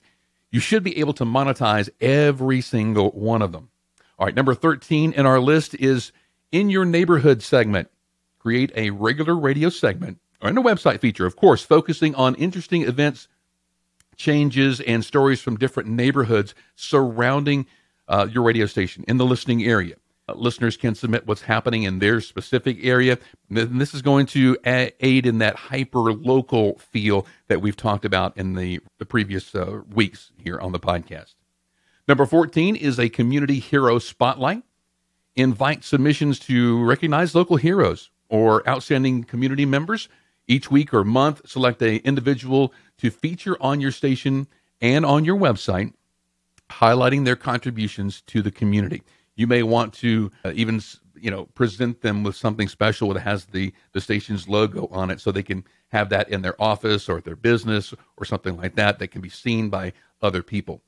you 0.51 0.59
should 0.59 0.83
be 0.83 0.97
able 0.99 1.13
to 1.13 1.25
monetize 1.25 1.89
every 1.99 2.61
single 2.61 3.11
one 3.11 3.41
of 3.41 3.51
them. 3.51 3.69
All 4.17 4.25
right, 4.25 4.35
number 4.35 4.55
13 4.55 5.13
in 5.13 5.25
our 5.25 5.39
list 5.39 5.75
is 5.75 6.11
in 6.51 6.69
your 6.69 6.85
neighborhood 6.85 7.43
segment. 7.43 7.89
Create 8.39 8.71
a 8.75 8.91
regular 8.91 9.35
radio 9.35 9.69
segment 9.69 10.19
or 10.41 10.49
in 10.49 10.57
a 10.57 10.63
website 10.63 11.01
feature, 11.01 11.25
of 11.25 11.35
course, 11.35 11.61
focusing 11.63 12.15
on 12.15 12.35
interesting 12.35 12.83
events, 12.83 13.27
changes, 14.15 14.79
and 14.81 15.03
stories 15.03 15.41
from 15.41 15.57
different 15.57 15.89
neighborhoods 15.89 16.55
surrounding 16.75 17.65
uh, 18.07 18.27
your 18.31 18.43
radio 18.43 18.65
station 18.65 19.03
in 19.07 19.17
the 19.17 19.25
listening 19.25 19.63
area. 19.63 19.95
Uh, 20.29 20.33
listeners 20.35 20.75
can 20.75 20.93
submit 20.93 21.25
what's 21.25 21.41
happening 21.41 21.83
in 21.83 21.99
their 21.99 22.19
specific 22.19 22.77
area. 22.81 23.17
And 23.49 23.79
this 23.79 23.93
is 23.93 24.01
going 24.01 24.25
to 24.27 24.57
aid 24.65 25.25
in 25.25 25.37
that 25.37 25.55
hyper 25.55 26.11
local 26.13 26.77
feel 26.79 27.25
that 27.47 27.61
we've 27.61 27.77
talked 27.77 28.05
about 28.05 28.35
in 28.37 28.55
the, 28.55 28.79
the 28.99 29.05
previous 29.05 29.55
uh, 29.55 29.81
weeks 29.93 30.31
here 30.37 30.59
on 30.59 30.71
the 30.71 30.79
podcast. 30.79 31.35
Number 32.07 32.25
14 32.25 32.75
is 32.75 32.99
a 32.99 33.09
community 33.09 33.59
hero 33.59 33.99
spotlight. 33.99 34.63
Invite 35.35 35.83
submissions 35.83 36.39
to 36.39 36.83
recognize 36.83 37.35
local 37.35 37.57
heroes 37.57 38.09
or 38.29 38.67
outstanding 38.67 39.23
community 39.23 39.65
members. 39.65 40.09
Each 40.47 40.71
week 40.71 40.93
or 40.93 41.03
month, 41.03 41.41
select 41.47 41.81
a 41.81 41.97
individual 41.97 42.73
to 42.99 43.11
feature 43.11 43.57
on 43.61 43.81
your 43.81 43.91
station 43.91 44.47
and 44.81 45.05
on 45.05 45.25
your 45.25 45.37
website, 45.37 45.93
highlighting 46.69 47.25
their 47.25 47.35
contributions 47.35 48.21
to 48.21 48.41
the 48.41 48.51
community. 48.51 49.03
You 49.35 49.47
may 49.47 49.63
want 49.63 49.93
to 49.95 50.31
uh, 50.43 50.51
even 50.55 50.81
you 51.15 51.31
know 51.31 51.45
present 51.47 52.01
them 52.01 52.23
with 52.23 52.35
something 52.35 52.67
special 52.67 53.13
that 53.13 53.21
has 53.21 53.45
the 53.45 53.73
the 53.93 54.01
station's 54.01 54.47
logo 54.47 54.87
on 54.91 55.11
it, 55.11 55.19
so 55.19 55.31
they 55.31 55.43
can 55.43 55.63
have 55.89 56.09
that 56.09 56.29
in 56.29 56.41
their 56.41 56.61
office 56.61 57.07
or 57.07 57.21
their 57.21 57.35
business 57.35 57.93
or 58.17 58.25
something 58.25 58.57
like 58.57 58.75
that 58.75 58.99
that 58.99 59.09
can 59.09 59.21
be 59.21 59.29
seen 59.29 59.69
by 59.69 59.93
other 60.21 60.43
people. 60.43 60.81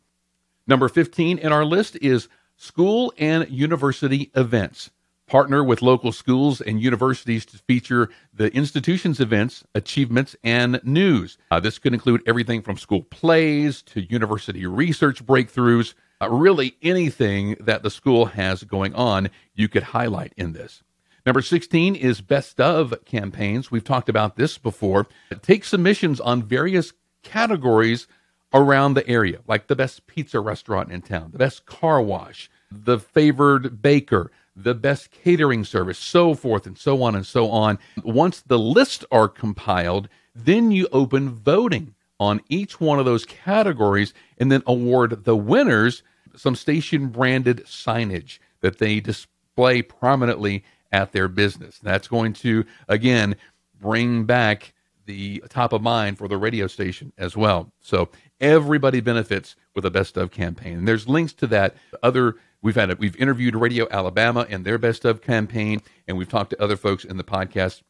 Number 0.68 0.90
15 0.90 1.38
in 1.38 1.52
our 1.52 1.66
list 1.66 1.98
is 2.02 2.28
school 2.58 3.14
and 3.18 3.50
university 3.50 4.32
events. 4.36 4.92
Partner 5.30 5.64
with 5.64 5.84
local 5.84 6.12
schools 6.12 6.60
and 6.60 6.82
universities 6.82 7.46
to 7.46 7.58
feature 7.60 8.10
the 8.34 8.52
institution's 8.56 9.20
events, 9.20 9.64
achievements, 9.76 10.36
and 10.44 10.82
news. 10.84 11.38
Uh, 11.52 11.60
this 11.60 11.78
could 11.78 11.94
include 11.94 12.24
everything 12.26 12.64
from 12.64 12.78
school 12.78 13.04
plays 13.04 13.84
to 13.84 14.02
university 14.02 14.66
research 14.66 15.24
breakthroughs 15.24 15.94
uh, 16.22 16.30
really 16.30 16.76
anything 16.82 17.56
that 17.60 17.84
the 17.84 17.90
school 17.90 18.26
has 18.26 18.64
going 18.64 18.94
on, 18.96 19.30
you 19.54 19.68
could 19.70 19.84
highlight 19.84 20.34
in 20.36 20.54
this. 20.54 20.84
Number 21.26 21.42
16 21.42 21.96
is 21.96 22.22
best 22.22 22.60
of 22.60 22.94
campaigns. 23.06 23.70
We've 23.70 23.84
talked 23.84 24.10
about 24.10 24.36
this 24.36 24.58
before. 24.58 25.08
Take 25.42 25.64
submissions 25.64 26.20
on 26.20 26.44
various 26.44 26.94
categories 27.24 28.08
around 28.54 28.96
the 28.96 29.08
area, 29.08 29.40
like 29.48 29.68
the 29.68 29.76
best 29.76 30.08
pizza 30.08 30.40
restaurant 30.40 30.92
in 30.92 31.02
town, 31.02 31.30
the 31.32 31.38
best 31.38 31.66
car 31.66 32.02
wash, 32.02 32.50
the 32.72 32.98
favored 33.00 33.82
baker, 33.82 34.32
the 34.56 34.76
best 34.76 35.12
catering 35.12 35.64
service, 35.64 35.98
so 35.98 36.34
forth 36.34 36.66
and 36.66 36.78
so 36.78 37.02
on 37.04 37.16
and 37.16 37.26
so 37.26 37.50
on. 37.50 37.80
Once 38.04 38.42
the 38.42 38.60
lists 38.60 39.06
are 39.12 39.28
compiled, 39.28 40.10
then 40.36 40.72
you 40.72 40.88
open 40.92 41.30
voting 41.30 41.96
on 42.20 42.42
each 42.50 42.82
one 42.82 43.00
of 43.00 43.06
those 43.06 43.26
categories 43.26 44.14
and 44.38 44.52
then 44.52 44.64
award 44.68 45.24
the 45.24 45.36
winners 45.36 46.04
some 46.36 46.56
station 46.56 47.08
branded 47.08 47.64
signage 47.66 48.40
that 48.62 48.78
they 48.78 49.00
display 49.00 49.82
prominently 49.82 50.64
at 50.92 51.12
their 51.12 51.28
business. 51.28 51.80
That's 51.80 52.08
going 52.08 52.34
to, 52.34 52.66
again, 52.88 53.36
bring 53.80 54.26
back 54.26 54.74
the 55.06 55.44
top 55.50 55.74
of 55.74 55.82
mind 55.82 56.18
for 56.18 56.28
the 56.28 56.38
radio 56.38 56.68
station 56.68 57.12
as 57.18 57.36
well. 57.36 57.72
So 57.80 58.10
everybody 58.40 59.02
benefits 59.02 59.56
with 59.74 59.86
a 59.86 59.92
best 59.92 60.18
of 60.18 60.32
campaign. 60.32 60.78
And 60.78 60.88
there's 60.88 61.08
links 61.08 61.34
to 61.34 61.48
that. 61.48 61.76
Other 62.04 62.36
we've 62.62 62.76
had 62.76 62.90
it. 62.90 63.00
We've 63.00 63.16
interviewed 63.16 63.56
Radio 63.56 63.88
Alabama 63.90 64.46
and 64.50 64.66
their 64.66 64.78
best 64.78 65.06
of 65.06 65.22
campaign, 65.22 65.82
and 66.08 66.18
we've 66.18 66.30
talked 66.30 66.52
to 66.52 66.62
other 66.62 66.78
folks 66.78 67.04
in 67.04 67.18
the 67.18 67.24
podcast. 67.24 67.82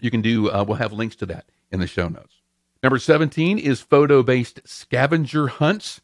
You 0.00 0.10
can 0.10 0.22
do. 0.22 0.50
Uh, 0.50 0.64
we'll 0.66 0.76
have 0.76 0.92
links 0.92 1.16
to 1.16 1.26
that 1.26 1.46
in 1.70 1.80
the 1.80 1.86
show 1.86 2.08
notes. 2.08 2.40
Number 2.82 2.98
17 2.98 3.58
is 3.58 3.80
photo 3.80 4.22
based 4.22 4.60
scavenger 4.64 5.46
hunts. 5.46 6.00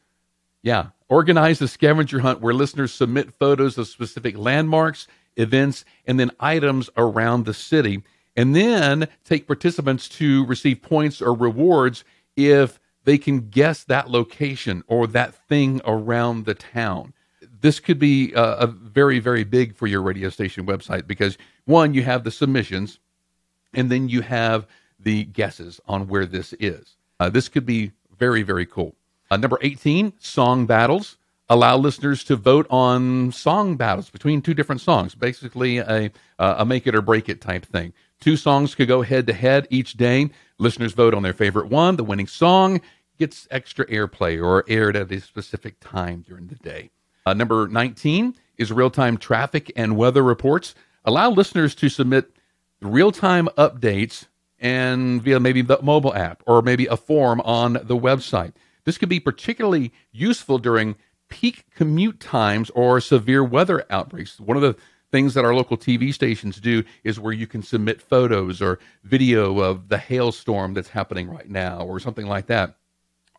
Yeah, 0.63 0.89
organize 1.09 1.61
a 1.61 1.69
scavenger 1.69 2.21
hunt 2.21 2.41
where 2.41 2.55
listeners 2.55 2.93
submit 2.93 3.35
photos 3.39 3.77
of 3.79 3.89
specific 3.89 4.37
landmarks, 4.37 5.07
events, 5.37 5.85
and 6.07 6.19
then 6.19 6.31
items 6.41 6.91
around 6.97 7.45
the 7.45 7.55
city, 7.55 8.03
and 8.37 8.55
then 8.55 9.09
take 9.25 9.47
participants 9.47 10.09
to 10.09 10.47
receive 10.47 10.83
points 10.83 11.21
or 11.21 11.35
rewards 11.35 12.05
if 12.37 12.81
they 13.05 13.19
can 13.19 13.49
guess 13.49 13.85
that 13.85 14.11
location 14.11 14.83
or 14.87 15.07
that 15.07 15.35
thing 15.35 15.81
around 15.85 16.45
the 16.45 16.55
town. 16.55 17.13
This 17.61 17.81
could 17.81 17.99
be 17.99 18.33
a, 18.33 18.43
a 18.43 18.67
very, 18.67 19.19
very 19.19 19.45
big 19.45 19.75
for 19.75 19.87
your 19.87 20.03
radio 20.03 20.31
station 20.31 20.67
website 20.67 21.07
because 21.07 21.37
one, 21.65 21.95
you 21.95 22.03
have 22.03 22.25
the 22.25 22.31
submissions, 22.31 22.99
and 23.75 23.91
then 23.91 24.09
you 24.09 24.23
have 24.23 24.67
the 24.99 25.25
guesses 25.25 25.81
on 25.87 26.09
where 26.09 26.27
this 26.27 26.53
is. 26.55 26.97
Uh, 27.19 27.31
this 27.31 27.49
could 27.49 27.67
be 27.67 27.93
very, 28.19 28.43
very 28.43 28.67
cool. 28.67 28.95
Uh, 29.31 29.37
number 29.37 29.59
18, 29.63 30.15
song 30.19 30.67
battles. 30.67 31.17
Allow 31.49 31.79
listeners 31.79 32.23
to 32.25 32.37
vote 32.37 32.67
on 32.71 33.33
song 33.33 33.77
battles 33.77 34.09
between 34.09 34.41
two 34.41 34.55
different 34.55 34.81
songs, 34.81 35.17
basically 35.17 35.79
a, 35.79 36.11
a 36.39 36.65
make 36.65 36.87
it 36.87 36.95
or 36.95 37.03
break 37.03 37.29
it 37.29 37.41
type 37.41 37.67
thing. 37.67 37.93
Two 38.21 38.37
songs 38.37 38.75
could 38.75 38.87
go 38.87 39.03
head 39.03 39.27
to 39.27 39.33
head 39.33 39.67
each 39.69 39.95
day. 39.95 40.31
Listeners 40.59 40.93
vote 40.93 41.13
on 41.13 41.23
their 41.23 41.33
favorite 41.33 41.69
one. 41.69 41.97
The 41.97 42.05
winning 42.05 42.29
song 42.29 42.81
gets 43.19 43.49
extra 43.51 43.85
airplay 43.87 44.41
or 44.43 44.65
aired 44.69 44.95
at 44.95 45.11
a 45.11 45.21
specific 45.21 45.81
time 45.81 46.25
during 46.27 46.47
the 46.47 46.55
day. 46.55 46.91
Uh, 47.27 47.35
number 47.35 47.69
19 47.69 48.35
is 48.57 48.73
real 48.73 48.91
time 48.91 49.17
traffic 49.17 49.73
and 49.77 49.97
weather 49.97 50.23
reports. 50.23 50.75
Allow 51.05 51.31
listeners 51.31 51.75
to 51.77 51.89
submit 51.89 52.31
real 52.81 53.13
time 53.13 53.49
updates 53.59 54.27
and 54.59 55.23
via 55.23 55.41
maybe 55.41 55.63
the 55.63 55.79
mobile 55.83 56.15
app 56.15 56.43
or 56.47 56.63
maybe 56.63 56.87
a 56.87 56.97
form 56.97 57.41
on 57.41 57.75
the 57.75 57.97
website. 57.97 58.53
This 58.85 58.99
could 58.99 59.09
be 59.09 59.21
particularly 59.21 59.93
useful 60.13 60.59
during 60.59 60.97
peak 61.29 61.65
commute 61.75 62.21
times 62.21 62.71
or 62.71 63.01
severe 63.01 63.43
weather 63.45 63.87
outbreaks. 63.91 64.39
One 64.41 64.57
of 64.57 64.63
the 64.63 64.77
things 65.11 65.35
that 65.35 65.45
our 65.45 65.55
local 65.55 65.77
TV 65.77 66.13
stations 66.13 66.61
do 66.61 66.85
is 67.05 67.19
where 67.19 67.33
you 67.33 67.47
can 67.47 67.63
submit 67.63 68.03
photos 68.03 68.63
or 68.63 68.79
video 69.05 69.59
of 69.61 69.89
the 69.89 69.99
hailstorm 69.99 70.75
that's 70.75 70.89
happening 70.89 71.29
right 71.29 71.49
now 71.49 71.81
or 71.81 71.99
something 71.99 72.27
like 72.27 72.47
that. 72.47 72.77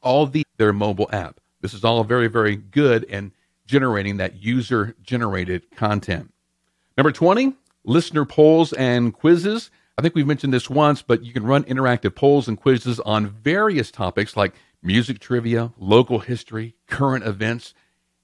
All 0.01 0.25
the 0.25 0.43
their 0.57 0.73
mobile 0.73 1.09
app. 1.11 1.39
This 1.61 1.73
is 1.73 1.83
all 1.83 2.03
very 2.03 2.27
very 2.27 2.55
good 2.55 3.05
and 3.09 3.31
generating 3.71 4.17
that 4.17 4.43
user 4.43 4.95
generated 5.01 5.71
content. 5.71 6.33
Number 6.97 7.13
20, 7.13 7.53
listener 7.85 8.25
polls 8.25 8.73
and 8.73 9.13
quizzes. 9.13 9.71
I 9.97 10.01
think 10.01 10.13
we've 10.13 10.27
mentioned 10.27 10.53
this 10.53 10.69
once, 10.69 11.01
but 11.01 11.23
you 11.23 11.31
can 11.31 11.45
run 11.45 11.63
interactive 11.63 12.13
polls 12.13 12.49
and 12.49 12.59
quizzes 12.59 12.99
on 12.99 13.27
various 13.27 13.89
topics 13.89 14.35
like 14.35 14.53
music 14.83 15.19
trivia, 15.19 15.71
local 15.77 16.19
history, 16.19 16.75
current 16.87 17.25
events, 17.25 17.73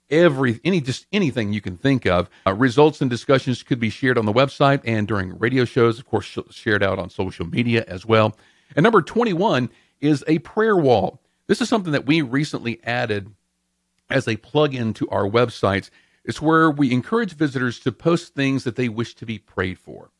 every 0.09 0.59
any 0.65 0.81
just 0.81 1.05
anything 1.13 1.53
you 1.53 1.61
can 1.61 1.77
think 1.77 2.05
of. 2.05 2.29
Uh, 2.45 2.53
results 2.53 2.99
and 2.99 3.09
discussions 3.09 3.63
could 3.63 3.79
be 3.79 3.89
shared 3.89 4.17
on 4.17 4.25
the 4.25 4.33
website 4.33 4.81
and 4.83 5.07
during 5.07 5.39
radio 5.39 5.63
shows, 5.63 5.97
of 5.97 6.05
course, 6.05 6.25
sh- 6.25 6.39
shared 6.49 6.83
out 6.83 6.99
on 6.99 7.09
social 7.09 7.47
media 7.47 7.85
as 7.87 8.05
well. 8.05 8.35
And 8.75 8.83
number 8.83 9.01
21 9.01 9.69
is 10.01 10.25
a 10.27 10.39
prayer 10.39 10.75
wall. 10.75 11.21
This 11.47 11.61
is 11.61 11.69
something 11.69 11.93
that 11.93 12.05
we 12.05 12.21
recently 12.21 12.81
added 12.83 13.31
as 14.09 14.27
a 14.27 14.37
plug-in 14.37 14.93
to 14.93 15.09
our 15.09 15.23
websites. 15.23 15.89
It's 16.23 16.41
where 16.41 16.69
we 16.69 16.91
encourage 16.91 17.33
visitors 17.33 17.79
to 17.79 17.91
post 17.91 18.35
things 18.35 18.63
that 18.63 18.75
they 18.75 18.89
wish 18.89 19.15
to 19.15 19.25
be 19.25 19.39
prayed 19.39 19.79
for. 19.79 20.11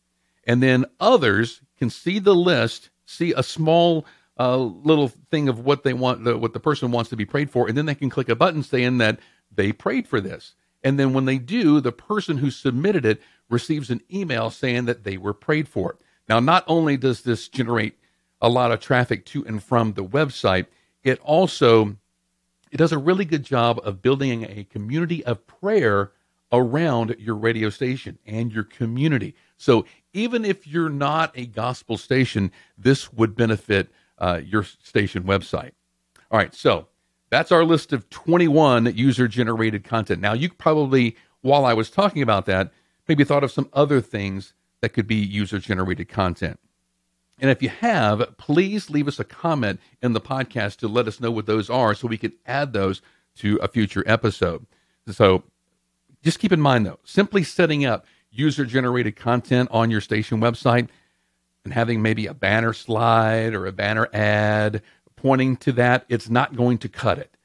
And 0.46 0.64
then 0.64 0.86
others 1.00 1.62
can 1.78 1.90
see 1.90 2.20
the 2.20 2.36
list, 2.36 2.90
see 3.06 3.34
a 3.36 3.44
small 3.44 4.06
uh, 4.40 4.58
little 4.58 5.10
thing 5.30 5.50
of 5.50 5.60
what 5.60 5.84
they 5.84 5.94
want, 5.94 6.24
the, 6.24 6.38
what 6.38 6.54
the 6.54 6.60
person 6.60 6.92
wants 6.92 7.10
to 7.10 7.16
be 7.16 7.26
prayed 7.26 7.50
for, 7.50 7.68
and 7.68 7.78
then 7.78 7.86
they 7.86 7.96
can 7.96 8.10
click 8.10 8.30
a 8.30 8.36
button 8.36 8.64
saying 8.64 9.00
that 9.00 9.20
they 9.54 9.72
prayed 9.72 10.08
for 10.08 10.22
this. 10.22 10.56
And 10.84 10.98
then 10.98 11.14
when 11.14 11.26
they 11.26 11.38
do, 11.38 11.82
the 11.82 11.92
person 11.92 12.38
who 12.38 12.52
submitted 12.52 13.06
it 13.06 13.22
receives 13.50 13.90
an 13.90 14.02
email 14.14 14.50
saying 14.50 14.86
that 14.86 15.04
they 15.04 15.18
were 15.18 15.34
prayed 15.34 15.68
for. 15.68 15.98
Now, 16.30 16.40
not 16.40 16.64
only 16.68 16.98
does 16.98 17.22
this 17.22 17.48
generate 17.48 17.98
a 18.42 18.50
lot 18.50 18.72
of 18.72 18.80
traffic 18.80 19.26
to 19.26 19.46
and 19.46 19.62
from 19.62 19.94
the 19.94 20.04
website, 20.04 20.68
it 21.04 21.20
also 21.24 21.98
it 22.72 22.78
does 22.78 22.92
a 22.92 22.98
really 22.98 23.26
good 23.26 23.44
job 23.44 23.80
of 23.84 24.02
building 24.02 24.44
a 24.44 24.64
community 24.66 25.24
of 25.26 25.46
prayer 25.48 26.12
around 26.52 27.16
your 27.20 27.36
radio 27.36 27.70
station 27.70 28.18
and 28.26 28.52
your 28.52 28.64
community. 28.64 29.36
So 29.58 29.86
even 30.14 30.46
if 30.46 30.66
you're 30.66 30.90
not 30.90 31.32
a 31.36 31.46
gospel 31.46 31.98
station, 31.98 32.52
this 32.78 33.12
would 33.14 33.36
benefit 33.36 33.90
uh, 34.18 34.42
your 34.44 34.64
station 34.64 35.24
website. 35.24 35.72
All 36.32 36.38
right, 36.38 36.54
so 36.54 36.88
that's 37.30 37.52
our 37.52 37.64
list 37.64 37.94
of 37.94 38.10
21 38.10 38.94
user 38.96 39.28
generated 39.28 39.84
content. 39.84 40.22
Now, 40.22 40.34
you 40.34 40.50
probably, 40.50 41.16
while 41.42 41.66
I 41.66 41.74
was 41.74 41.90
talking 41.90 42.22
about 42.22 42.46
that, 42.46 42.72
maybe 43.08 43.24
thought 43.24 43.44
of 43.44 43.52
some 43.52 43.70
other 43.74 44.02
things 44.02 44.54
that 44.82 44.90
could 44.90 45.08
be 45.08 45.16
user 45.16 45.60
generated 45.60 46.10
content. 46.10 46.60
And 47.40 47.52
if 47.52 47.62
you 47.62 47.70
have, 47.70 48.36
please 48.38 48.90
leave 48.90 49.08
us 49.08 49.20
a 49.20 49.24
comment 49.24 49.80
in 50.02 50.14
the 50.14 50.22
podcast 50.22 50.78
to 50.78 50.88
let 50.88 51.08
us 51.08 51.20
know 51.20 51.32
what 51.32 51.46
those 51.46 51.70
are 51.70 51.94
so 51.94 52.08
we 52.08 52.18
can 52.18 52.34
add 52.46 52.74
those 52.74 53.02
to 53.38 53.58
a 53.58 53.68
future 53.68 54.04
episode. 54.08 54.66
So 55.12 55.44
just 56.24 56.40
keep 56.40 56.52
in 56.52 56.62
mind, 56.62 56.86
though, 56.86 57.00
simply 57.04 57.44
setting 57.44 57.86
up 57.86 58.06
user 58.32 58.66
generated 58.66 59.16
content 59.16 59.70
on 59.72 59.92
your 59.92 60.02
station 60.02 60.40
website 60.42 60.90
and 61.64 61.74
having 61.74 62.02
maybe 62.02 62.28
a 62.28 62.34
banner 62.34 62.74
slide 62.74 63.54
or 63.54 63.66
a 63.66 63.72
banner 63.72 64.10
ad 64.14 64.82
pointing 65.16 65.58
to 65.58 65.72
that, 65.74 66.06
it's 66.10 66.30
not 66.30 66.56
going 66.56 66.78
to 66.80 66.90
cut 66.90 67.18
it. 67.18 67.36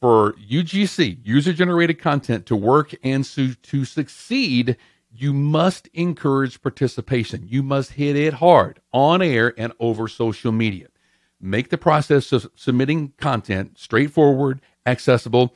For 0.00 0.34
UGC, 0.34 1.18
user 1.24 1.52
generated 1.52 1.98
content, 1.98 2.46
to 2.46 2.56
work 2.56 2.94
and 3.02 3.24
to, 3.24 3.54
to 3.54 3.84
succeed, 3.84 4.76
you 5.20 5.32
must 5.32 5.88
encourage 5.94 6.62
participation. 6.62 7.46
You 7.48 7.62
must 7.62 7.92
hit 7.92 8.16
it 8.16 8.34
hard 8.34 8.80
on 8.92 9.22
air 9.22 9.54
and 9.56 9.72
over 9.80 10.08
social 10.08 10.52
media. 10.52 10.88
Make 11.40 11.68
the 11.70 11.78
process 11.78 12.32
of 12.32 12.50
submitting 12.54 13.12
content 13.18 13.78
straightforward, 13.78 14.60
accessible, 14.86 15.54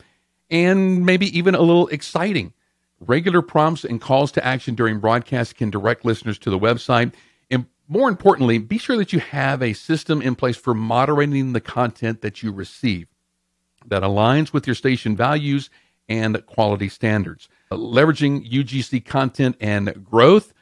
and 0.51 1.07
maybe 1.07 1.37
even 1.37 1.55
a 1.55 1.61
little 1.61 1.89
exciting. 1.89 2.53
Regular 3.01 3.41
prompts 3.41 3.85
and 3.85 4.01
calls 4.01 4.31
to 4.33 4.45
action 4.45 4.75
during 4.75 5.01
broadcast 5.01 5.57
can 5.57 5.71
direct 5.71 6.05
listeners 6.05 6.39
to 6.41 6.51
the 6.51 6.59
website. 6.59 7.15
And 7.51 7.67
more 7.89 8.09
importantly, 8.09 8.59
be 8.59 8.77
sure 8.77 8.97
that 8.99 9.13
you 9.13 9.21
have 9.21 9.63
a 9.63 9.73
system 9.73 10.21
in 10.21 10.35
place 10.35 10.57
for 10.57 10.75
moderating 10.75 11.53
the 11.53 11.61
content 11.61 12.21
that 12.21 12.43
you 12.43 12.53
receive 12.53 13.07
that 13.87 14.03
aligns 14.03 14.53
with 14.53 14.67
your 14.67 14.75
station 14.75 15.17
values 15.17 15.71
and 16.11 16.45
quality 16.47 16.91
standards 16.91 17.49
uh, 17.71 17.77
leveraging 17.77 18.51
UGC 18.51 19.05
content 19.05 19.57
and 19.61 20.05
growth, 20.05 20.53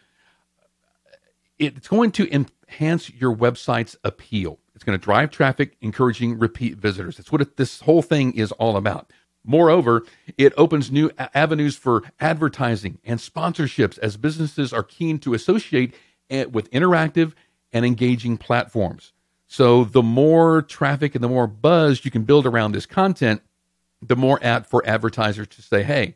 it's 1.59 1.89
going 1.89 2.13
to 2.13 2.33
enhance 2.33 3.11
your 3.11 3.35
website's 3.35 3.97
appeal. 4.05 4.59
It's 4.75 4.85
going 4.85 4.97
to 4.97 5.03
drive 5.03 5.31
traffic, 5.31 5.77
encouraging 5.81 6.39
repeat 6.39 6.77
visitors. 6.77 7.17
That's 7.17 7.33
what 7.33 7.57
this 7.57 7.81
whole 7.81 8.03
thing 8.03 8.33
is 8.35 8.53
all 8.53 8.77
about. 8.77 9.11
Moreover, 9.45 10.05
it 10.37 10.53
opens 10.57 10.93
new 10.93 11.11
avenues 11.19 11.75
for 11.75 12.03
advertising 12.21 12.99
and 13.05 13.19
sponsorships 13.19 13.99
as 13.99 14.17
businesses 14.17 14.73
are 14.73 14.83
keen 14.83 15.19
to 15.21 15.35
associate 15.35 15.95
eh, 16.29 16.45
with 16.45 16.71
interactive 16.71 17.33
and 17.73 17.87
engaging 17.87 18.37
platforms. 18.37 19.13
So, 19.47 19.85
the 19.85 20.03
more 20.03 20.61
traffic 20.61 21.15
and 21.15 21.25
the 21.25 21.29
more 21.29 21.47
buzz 21.47 22.05
you 22.05 22.11
can 22.11 22.25
build 22.25 22.45
around 22.45 22.73
this 22.73 22.85
content, 22.85 23.41
the 24.03 24.17
more 24.17 24.39
apt 24.43 24.69
for 24.69 24.87
advertisers 24.87 25.49
to 25.49 25.63
say, 25.63 25.83
hey, 25.83 26.15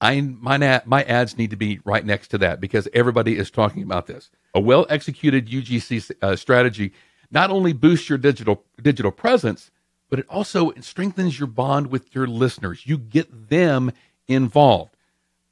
I 0.00 0.20
my 0.20 0.56
ad, 0.56 0.86
my 0.86 1.02
ads 1.04 1.38
need 1.38 1.50
to 1.50 1.56
be 1.56 1.80
right 1.84 2.04
next 2.04 2.28
to 2.28 2.38
that 2.38 2.60
because 2.60 2.88
everybody 2.92 3.38
is 3.38 3.50
talking 3.50 3.82
about 3.82 4.06
this. 4.06 4.30
A 4.54 4.60
well 4.60 4.86
executed 4.90 5.48
UGC 5.48 6.12
uh, 6.22 6.36
strategy 6.36 6.92
not 7.30 7.50
only 7.50 7.72
boosts 7.72 8.08
your 8.08 8.18
digital 8.18 8.64
digital 8.80 9.10
presence, 9.10 9.70
but 10.10 10.18
it 10.18 10.26
also 10.28 10.72
strengthens 10.80 11.38
your 11.38 11.48
bond 11.48 11.88
with 11.88 12.14
your 12.14 12.26
listeners. 12.26 12.86
You 12.86 12.98
get 12.98 13.48
them 13.48 13.92
involved. 14.28 14.96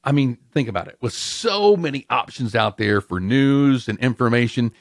I 0.05 0.13
mean, 0.13 0.39
think 0.53 0.69
about 0.69 0.89
it. 0.89 0.99
With 1.01 1.15
so 1.15 1.77
many 1.77 2.05
options 2.11 2.55
out 2.55 2.77
there 2.77 3.01
for 3.01 3.21
news 3.21 3.89
and 3.89 3.99
information, 3.99 4.73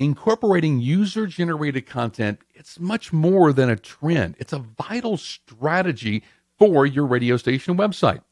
incorporating 0.00 0.80
user 0.80 1.28
generated 1.28 1.86
content, 1.86 2.40
it's 2.54 2.80
much 2.80 3.12
more 3.12 3.52
than 3.52 3.70
a 3.70 3.76
trend. 3.76 4.34
It's 4.38 4.52
a 4.52 4.58
vital 4.58 5.16
strategy 5.16 6.24
for 6.58 6.84
your 6.86 7.06
radio 7.06 7.36
station 7.36 7.76
website 7.76 8.22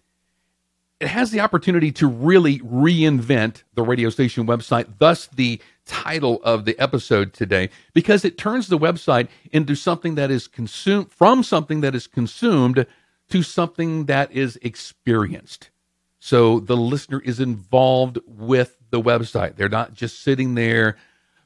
it 1.01 1.09
has 1.09 1.31
the 1.31 1.41
opportunity 1.41 1.93
to 1.93 2.09
really 2.09 2.59
reinvent 2.61 3.63
the 3.75 3.83
radio 3.83 4.11
station 4.11 4.47
website, 4.47 4.87
thus 4.99 5.27
the 5.29 5.61
title 5.87 6.41
of 6.43 6.65
the 6.65 6.79
episode 6.79 7.33
today, 7.33 7.71
because 7.95 8.25
it 8.25 8.37
turns 8.37 8.67
the 8.67 8.79
website 8.79 9.29
into 9.53 9.75
something 9.75 10.17
that 10.17 10.31
is 10.31 10.49
consumed 10.49 11.13
from 11.13 11.43
something 11.43 11.83
that 11.83 11.95
is 11.95 12.07
consumed 12.07 12.85
to 13.31 13.43
something 13.43 14.07
that 14.07 14.33
is 14.33 14.59
experienced. 14.63 15.71
So 16.19 16.59
the 16.59 16.77
listener 16.77 17.21
is 17.21 17.39
involved 17.39 18.19
with 18.27 18.77
the 18.91 19.01
website. 19.01 19.55
They're 19.55 19.69
not 19.69 19.95
just 19.95 20.21
sitting 20.23 20.57
there 20.57 20.97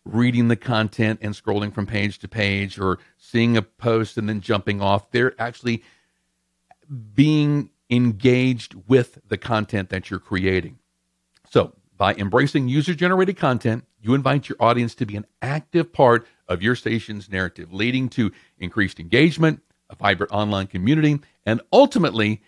reading 0.05 0.49
the 0.49 0.57
content 0.57 1.21
and 1.23 1.35
scrolling 1.35 1.73
from 1.73 1.87
page 1.87 2.19
to 2.19 2.29
page 2.29 2.79
or 2.79 2.99
seeing 3.17 3.57
a 3.57 3.63
post 3.63 4.19
and 4.19 4.29
then 4.29 4.41
jumping 4.41 4.81
off. 4.81 5.11
They're 5.11 5.41
actually 5.41 5.83
being 7.15 7.71
engaged 7.89 8.75
with 8.89 9.19
the 9.29 9.39
content 9.39 9.91
that 9.91 10.11
you're 10.11 10.21
creating. 10.21 10.79
So, 11.51 11.75
by 11.97 12.15
embracing 12.15 12.69
user 12.69 12.95
generated 12.95 13.37
content, 13.37 13.85
you 14.01 14.15
invite 14.15 14.49
your 14.49 14.57
audience 14.59 14.95
to 14.97 15.07
be 15.07 15.15
an 15.15 15.27
active 15.41 15.93
part 15.93 16.27
of 16.49 16.63
your 16.63 16.75
station's 16.75 17.31
narrative, 17.31 17.73
leading 17.73 18.09
to 18.11 18.33
increased 18.59 18.99
engagement, 18.99 19.63
a 19.89 19.95
vibrant 19.95 20.33
online 20.33 20.67
community, 20.67 21.21
and 21.47 21.61
ultimately 21.73 22.43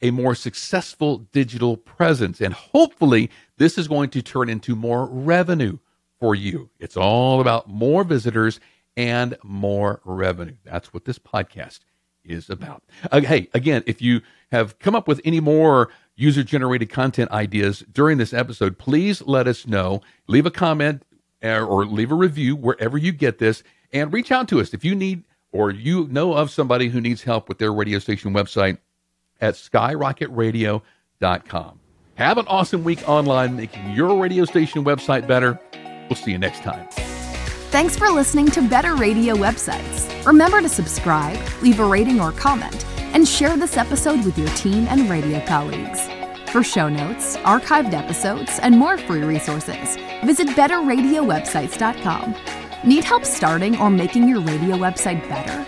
a 0.00 0.10
more 0.10 0.34
successful 0.34 1.18
digital 1.32 1.76
presence. 1.76 2.40
And 2.40 2.54
hopefully, 2.54 3.30
this 3.56 3.78
is 3.78 3.88
going 3.88 4.10
to 4.10 4.22
turn 4.22 4.48
into 4.48 4.76
more 4.76 5.06
revenue 5.06 5.78
for 6.20 6.34
you. 6.34 6.68
It's 6.78 6.96
all 6.96 7.40
about 7.40 7.68
more 7.68 8.04
visitors 8.04 8.60
and 8.96 9.36
more 9.42 10.00
revenue. 10.04 10.56
That's 10.64 10.92
what 10.92 11.06
this 11.06 11.18
podcast 11.18 11.80
is 12.24 12.50
about. 12.50 12.84
Uh, 13.10 13.22
hey, 13.22 13.48
again, 13.54 13.82
if 13.86 14.02
you 14.02 14.20
have 14.52 14.78
come 14.78 14.94
up 14.94 15.08
with 15.08 15.22
any 15.24 15.40
more 15.40 15.88
user 16.16 16.44
generated 16.44 16.90
content 16.90 17.30
ideas 17.30 17.82
during 17.92 18.18
this 18.18 18.34
episode, 18.34 18.76
please 18.78 19.22
let 19.22 19.48
us 19.48 19.66
know. 19.66 20.02
Leave 20.28 20.44
a 20.44 20.50
comment 20.50 21.02
uh, 21.42 21.64
or 21.64 21.86
leave 21.86 22.12
a 22.12 22.14
review 22.14 22.54
wherever 22.54 22.98
you 22.98 23.12
get 23.12 23.38
this 23.38 23.62
and 23.92 24.12
reach 24.12 24.30
out 24.30 24.46
to 24.48 24.60
us 24.60 24.74
if 24.74 24.84
you 24.84 24.94
need 24.94 25.24
or 25.52 25.70
you 25.70 26.06
know 26.08 26.34
of 26.34 26.50
somebody 26.50 26.88
who 26.88 27.00
needs 27.00 27.22
help 27.22 27.48
with 27.48 27.56
their 27.58 27.72
radio 27.72 27.98
station 27.98 28.34
website 28.34 28.76
at 29.40 29.54
skyrocketradio.com. 29.54 31.80
Have 32.14 32.38
an 32.38 32.46
awesome 32.48 32.84
week 32.84 33.08
online 33.08 33.56
making 33.56 33.92
your 33.92 34.20
radio 34.20 34.44
station 34.44 34.84
website 34.84 35.26
better. 35.26 35.58
We'll 36.10 36.16
see 36.16 36.32
you 36.32 36.38
next 36.38 36.62
time. 36.62 36.86
Thanks 37.70 37.96
for 37.96 38.10
listening 38.10 38.46
to 38.50 38.68
Better 38.68 38.96
Radio 38.96 39.36
Websites. 39.36 40.26
Remember 40.26 40.60
to 40.60 40.68
subscribe, 40.68 41.38
leave 41.62 41.78
a 41.78 41.84
rating 41.84 42.20
or 42.20 42.32
comment, 42.32 42.84
and 43.14 43.26
share 43.26 43.56
this 43.56 43.76
episode 43.76 44.24
with 44.24 44.36
your 44.36 44.48
team 44.48 44.86
and 44.88 45.08
radio 45.08 45.40
colleagues. 45.46 46.08
For 46.50 46.64
show 46.64 46.88
notes, 46.88 47.36
archived 47.38 47.92
episodes, 47.92 48.58
and 48.58 48.76
more 48.76 48.98
free 48.98 49.22
resources, 49.22 49.96
visit 50.24 50.48
betterradiowebsites.com. 50.48 52.34
Need 52.84 53.04
help 53.04 53.24
starting 53.24 53.78
or 53.78 53.88
making 53.88 54.28
your 54.28 54.40
radio 54.40 54.76
website 54.76 55.26
better? 55.28 55.64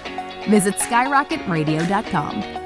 Visit 0.50 0.74
skyrocketradio.com. 0.74 2.61